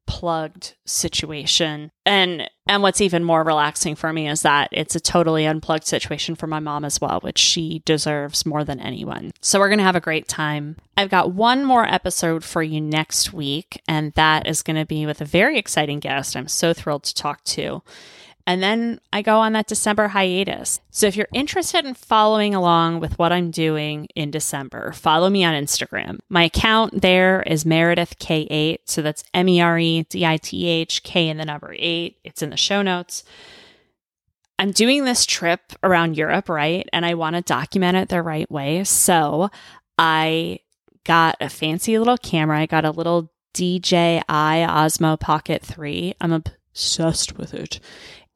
unplugged 0.08 0.76
situation. 0.86 1.92
And 2.06 2.50
and 2.66 2.82
what's 2.82 3.02
even 3.02 3.24
more 3.24 3.44
relaxing 3.44 3.96
for 3.96 4.14
me 4.14 4.28
is 4.28 4.42
that 4.44 4.70
it's 4.72 4.96
a 4.96 5.00
totally 5.00 5.46
unplugged 5.46 5.86
situation 5.86 6.36
for 6.36 6.48
my 6.48 6.60
mom 6.60 6.86
as 6.86 7.02
well, 7.02 7.20
which 7.20 7.38
she 7.38 7.82
deserves 7.86 8.46
more 8.46 8.64
than 8.64 8.80
anyone. 8.80 9.32
So 9.42 9.60
we're 9.60 9.68
going 9.68 9.80
to 9.80 9.84
have 9.84 9.98
a 9.98 10.02
great 10.02 10.30
time. 10.30 10.78
I've 10.96 11.10
got 11.10 11.34
one 11.34 11.66
more 11.66 11.86
episode 11.86 12.44
for 12.44 12.64
you 12.64 12.80
next 12.80 13.34
week, 13.34 13.82
and 13.88 14.14
that 14.14 14.48
is 14.48 14.64
going 14.64 14.78
to 14.78 14.86
be 14.86 15.06
with 15.06 15.20
a 15.20 15.26
very 15.26 15.58
exciting 15.58 16.00
guest 16.00 16.38
I'm 16.38 16.48
so 16.48 16.74
thrilled 16.74 17.04
to 17.04 17.14
talk 17.14 17.44
to. 17.46 17.82
And 18.46 18.62
then 18.62 19.00
I 19.14 19.22
go 19.22 19.40
on 19.40 19.54
that 19.54 19.68
December 19.68 20.10
hiatus. 20.10 20.82
So 20.92 21.08
if 21.08 21.16
you're 21.16 21.30
interested 21.34 21.86
in 21.86 21.94
following 21.94 22.54
along 22.54 23.00
with 23.00 23.18
what 23.18 23.32
I'm 23.32 23.52
doing 23.52 24.08
in 24.16 24.32
December, 24.32 24.92
follow 24.92 25.30
me 25.30 25.46
on 25.46 25.54
Instagram. 25.54 26.20
My 26.28 26.44
account 26.44 27.02
there 27.02 27.42
is 27.44 27.66
Meredith 27.66 28.20
K8. 28.20 28.80
So 28.86 29.02
that's 29.02 29.24
M 29.34 29.48
E 29.48 29.62
R 29.62 29.80
E 29.80 30.04
D 30.10 30.26
I 30.26 30.38
T 30.38 30.68
H 30.68 31.04
K 31.04 31.30
in 31.30 31.38
the 31.38 31.46
number 31.46 31.74
eight. 31.78 32.18
It's 32.26 32.42
in 32.42 32.50
the 32.50 32.58
show 32.58 32.82
notes. 32.82 33.24
I'm 34.60 34.72
doing 34.72 35.06
this 35.06 35.26
trip 35.26 35.62
around 35.82 36.18
Europe, 36.18 36.50
right? 36.50 36.88
And 36.92 37.06
I 37.06 37.14
want 37.16 37.36
to 37.36 37.42
document 37.42 37.98
it 37.98 38.10
the 38.10 38.22
right 38.22 38.50
way. 38.52 38.84
So 38.84 39.50
I 39.98 40.60
got 41.06 41.38
a 41.40 41.50
fancy 41.50 41.98
little 41.98 42.18
camera. 42.18 42.60
I 42.60 42.66
got 42.66 42.86
a 42.86 42.92
little 42.92 43.32
DJI 43.54 44.24
Osmo 44.28 45.20
Pocket 45.20 45.62
3. 45.62 46.16
I'm 46.22 46.32
obsessed 46.34 47.38
with 47.38 47.54
it. 47.54 47.80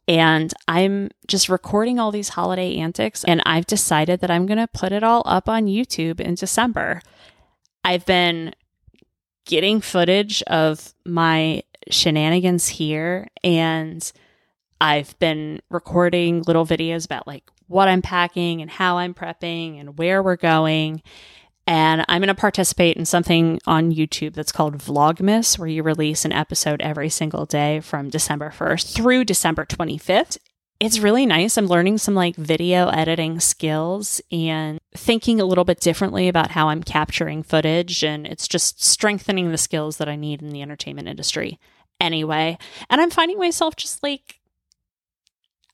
And 0.07 0.53
I'm 0.67 1.09
just 1.27 1.49
recording 1.49 1.99
all 1.99 2.11
these 2.11 2.29
holiday 2.29 2.77
antics. 2.77 3.23
And 3.25 3.41
I've 3.45 3.65
decided 3.65 4.21
that 4.21 4.31
I'm 4.31 4.45
going 4.45 4.57
to 4.57 4.67
put 4.67 4.91
it 4.91 5.03
all 5.03 5.23
up 5.25 5.49
on 5.49 5.65
YouTube 5.65 6.19
in 6.19 6.35
December. 6.35 7.01
I've 7.83 8.05
been 8.05 8.53
getting 9.45 9.81
footage 9.81 10.41
of 10.43 10.93
my 11.05 11.63
shenanigans 11.89 12.67
here. 12.67 13.27
And 13.43 14.09
I've 14.79 15.17
been 15.19 15.61
recording 15.69 16.43
little 16.43 16.65
videos 16.65 17.05
about 17.05 17.27
like 17.27 17.49
what 17.67 17.87
I'm 17.87 18.01
packing 18.01 18.61
and 18.61 18.71
how 18.71 18.97
I'm 18.97 19.13
prepping 19.13 19.79
and 19.79 19.97
where 19.97 20.23
we're 20.23 20.37
going. 20.37 21.01
And 21.67 22.05
I'm 22.07 22.21
going 22.21 22.29
to 22.29 22.35
participate 22.35 22.95
in 22.95 23.05
something 23.05 23.59
on 23.67 23.91
YouTube 23.91 24.33
that's 24.33 24.53
called 24.53 24.77
Vlogmas, 24.77 25.59
where 25.59 25.67
you 25.67 25.83
release 25.83 26.23
an 26.23 26.31
episode 26.31 26.81
every 26.81 27.09
single 27.09 27.45
day 27.45 27.81
from 27.81 28.09
December 28.09 28.53
1st 28.57 28.95
through 28.95 29.25
December 29.25 29.65
25th. 29.65 30.37
It's 30.79 30.99
really 30.99 31.25
nice. 31.25 31.57
I'm 31.57 31.67
learning 31.67 31.97
some 31.97 32.15
like 32.15 32.35
video 32.37 32.87
editing 32.87 33.41
skills 33.41 34.21
and 34.31 34.79
thinking 34.95 35.41
a 35.41 35.45
little 35.45 35.65
bit 35.65 35.81
differently 35.81 36.29
about 36.29 36.51
how 36.51 36.69
I'm 36.69 36.83
capturing 36.83 37.43
footage. 37.43 38.03
And 38.03 38.25
it's 38.25 38.47
just 38.47 38.81
strengthening 38.81 39.51
the 39.51 39.57
skills 39.57 39.97
that 39.97 40.07
I 40.07 40.15
need 40.15 40.41
in 40.41 40.51
the 40.51 40.61
entertainment 40.61 41.09
industry 41.09 41.59
anyway. 41.99 42.57
And 42.89 43.01
I'm 43.01 43.09
finding 43.09 43.39
myself 43.39 43.75
just 43.75 44.01
like 44.03 44.39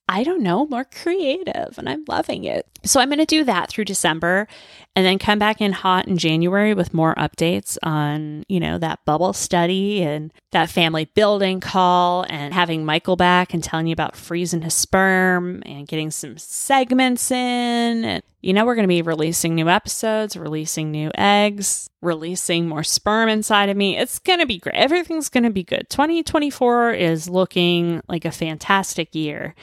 I 0.10 0.24
don't 0.24 0.44
know, 0.44 0.66
more 0.66 0.84
creative 0.84 1.78
and 1.78 1.88
I'm 1.88 2.04
loving 2.08 2.44
it. 2.44 2.68
So 2.84 3.00
I'm 3.00 3.08
going 3.08 3.20
to 3.20 3.26
do 3.26 3.46
that 3.46 3.70
through 3.70 3.86
December 3.86 4.48
and 4.96 5.06
then 5.06 5.18
come 5.18 5.40
back 5.40 5.60
in 5.60 5.72
hot 5.72 6.08
in 6.08 6.18
January 6.18 6.74
with 6.76 6.94
more 6.94 7.16
updates 7.16 7.78
on, 7.82 8.44
you 8.48 8.60
know, 8.60 8.78
that 8.78 9.04
bubble 9.06 9.34
study 9.34 10.04
and 10.04 10.32
that 10.52 10.70
family 10.70 11.06
building 11.06 11.60
call 11.60 12.28
and 12.30 12.54
having 12.54 12.86
Michael 12.86 13.16
back 13.16 13.54
and 13.54 13.64
telling 13.64 13.88
you 13.88 13.94
about 13.94 14.16
freezing 14.16 14.62
his 14.62 14.76
sperm 14.76 15.64
and 15.66 15.88
getting 15.88 16.12
some 16.12 16.38
segments 16.38 17.32
in. 17.32 18.06
And, 18.06 18.24
you 18.42 18.54
know, 18.54 18.66
we're 18.66 18.76
going 18.76 18.84
to 18.84 18.88
be 18.88 19.02
releasing 19.02 19.56
new 19.56 19.68
episodes, 19.68 20.38
releasing 20.38 20.92
new 20.92 21.10
eggs, 21.16 21.90
releasing 22.02 22.68
more 22.68 22.84
sperm 22.84 23.30
inside 23.30 23.70
of 23.70 23.78
me. 23.78 23.98
It's 23.98 24.20
going 24.20 24.40
to 24.40 24.46
be 24.46 24.60
great. 24.60 24.76
Everything's 24.76 25.30
going 25.30 25.46
to 25.46 25.50
be 25.50 25.64
good. 25.64 25.90
2024 25.90 26.92
is 26.92 27.28
looking 27.28 28.02
like 28.08 28.26
a 28.26 28.32
fantastic 28.32 29.16
year. 29.16 29.56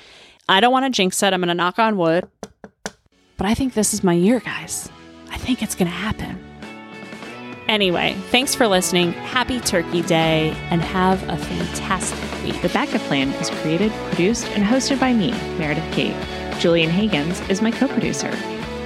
I 0.48 0.58
don't 0.58 0.72
want 0.72 0.86
to 0.86 0.90
jinx 0.90 1.22
it. 1.22 1.32
I'm 1.32 1.40
going 1.40 1.48
to 1.48 1.54
knock 1.54 1.78
on 1.78 1.96
wood. 1.96 2.28
But 3.36 3.46
I 3.46 3.54
think 3.54 3.74
this 3.74 3.94
is 3.94 4.02
my 4.02 4.12
year, 4.12 4.40
guys. 4.40 4.90
I 5.30 5.38
think 5.38 5.62
it's 5.62 5.74
going 5.74 5.90
to 5.90 5.96
happen. 5.96 6.38
Anyway, 7.68 8.14
thanks 8.30 8.54
for 8.54 8.66
listening. 8.66 9.12
Happy 9.12 9.60
Turkey 9.60 10.02
Day 10.02 10.50
and 10.70 10.82
have 10.82 11.22
a 11.28 11.36
fantastic 11.36 12.42
week. 12.42 12.60
The 12.62 12.68
Backup 12.70 13.00
Plan 13.02 13.28
is 13.34 13.48
created, 13.48 13.92
produced, 14.08 14.48
and 14.48 14.64
hosted 14.64 14.98
by 14.98 15.12
me, 15.12 15.30
Meredith 15.56 15.92
Kate. 15.92 16.16
Julian 16.58 16.90
Hagins 16.90 17.48
is 17.48 17.62
my 17.62 17.70
co 17.70 17.86
producer. 17.86 18.30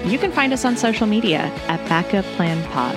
You 0.05 0.19
can 0.19 0.31
find 0.31 0.53
us 0.53 0.67
on 0.67 0.77
social 0.77 1.07
media 1.07 1.51
at 1.67 1.89
Backup 1.89 2.27
Plan 2.37 2.63
Pod. 2.73 2.95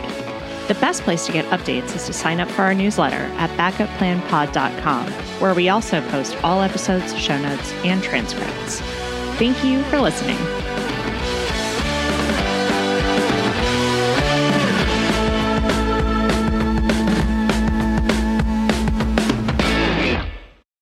The 0.68 0.76
best 0.76 1.04
place 1.04 1.26
to 1.26 1.32
get 1.32 1.46
updates 1.46 1.96
is 1.96 2.06
to 2.08 2.14
sign 2.14 2.42
up 2.42 2.50
for 2.50 2.64
our 2.64 2.74
newsletter 2.74 3.24
at 3.38 3.50
backupplanpod.com, 3.52 5.12
where 5.40 5.54
we 5.54 5.70
also 5.70 6.02
post 6.10 6.36
all 6.44 6.62
episodes, 6.62 7.18
show 7.18 7.40
notes, 7.40 7.72
and 7.86 8.04
transcripts. 8.04 8.82
Thank 9.38 9.64
you 9.64 9.82
for 9.84 10.02
listening. 10.02 10.38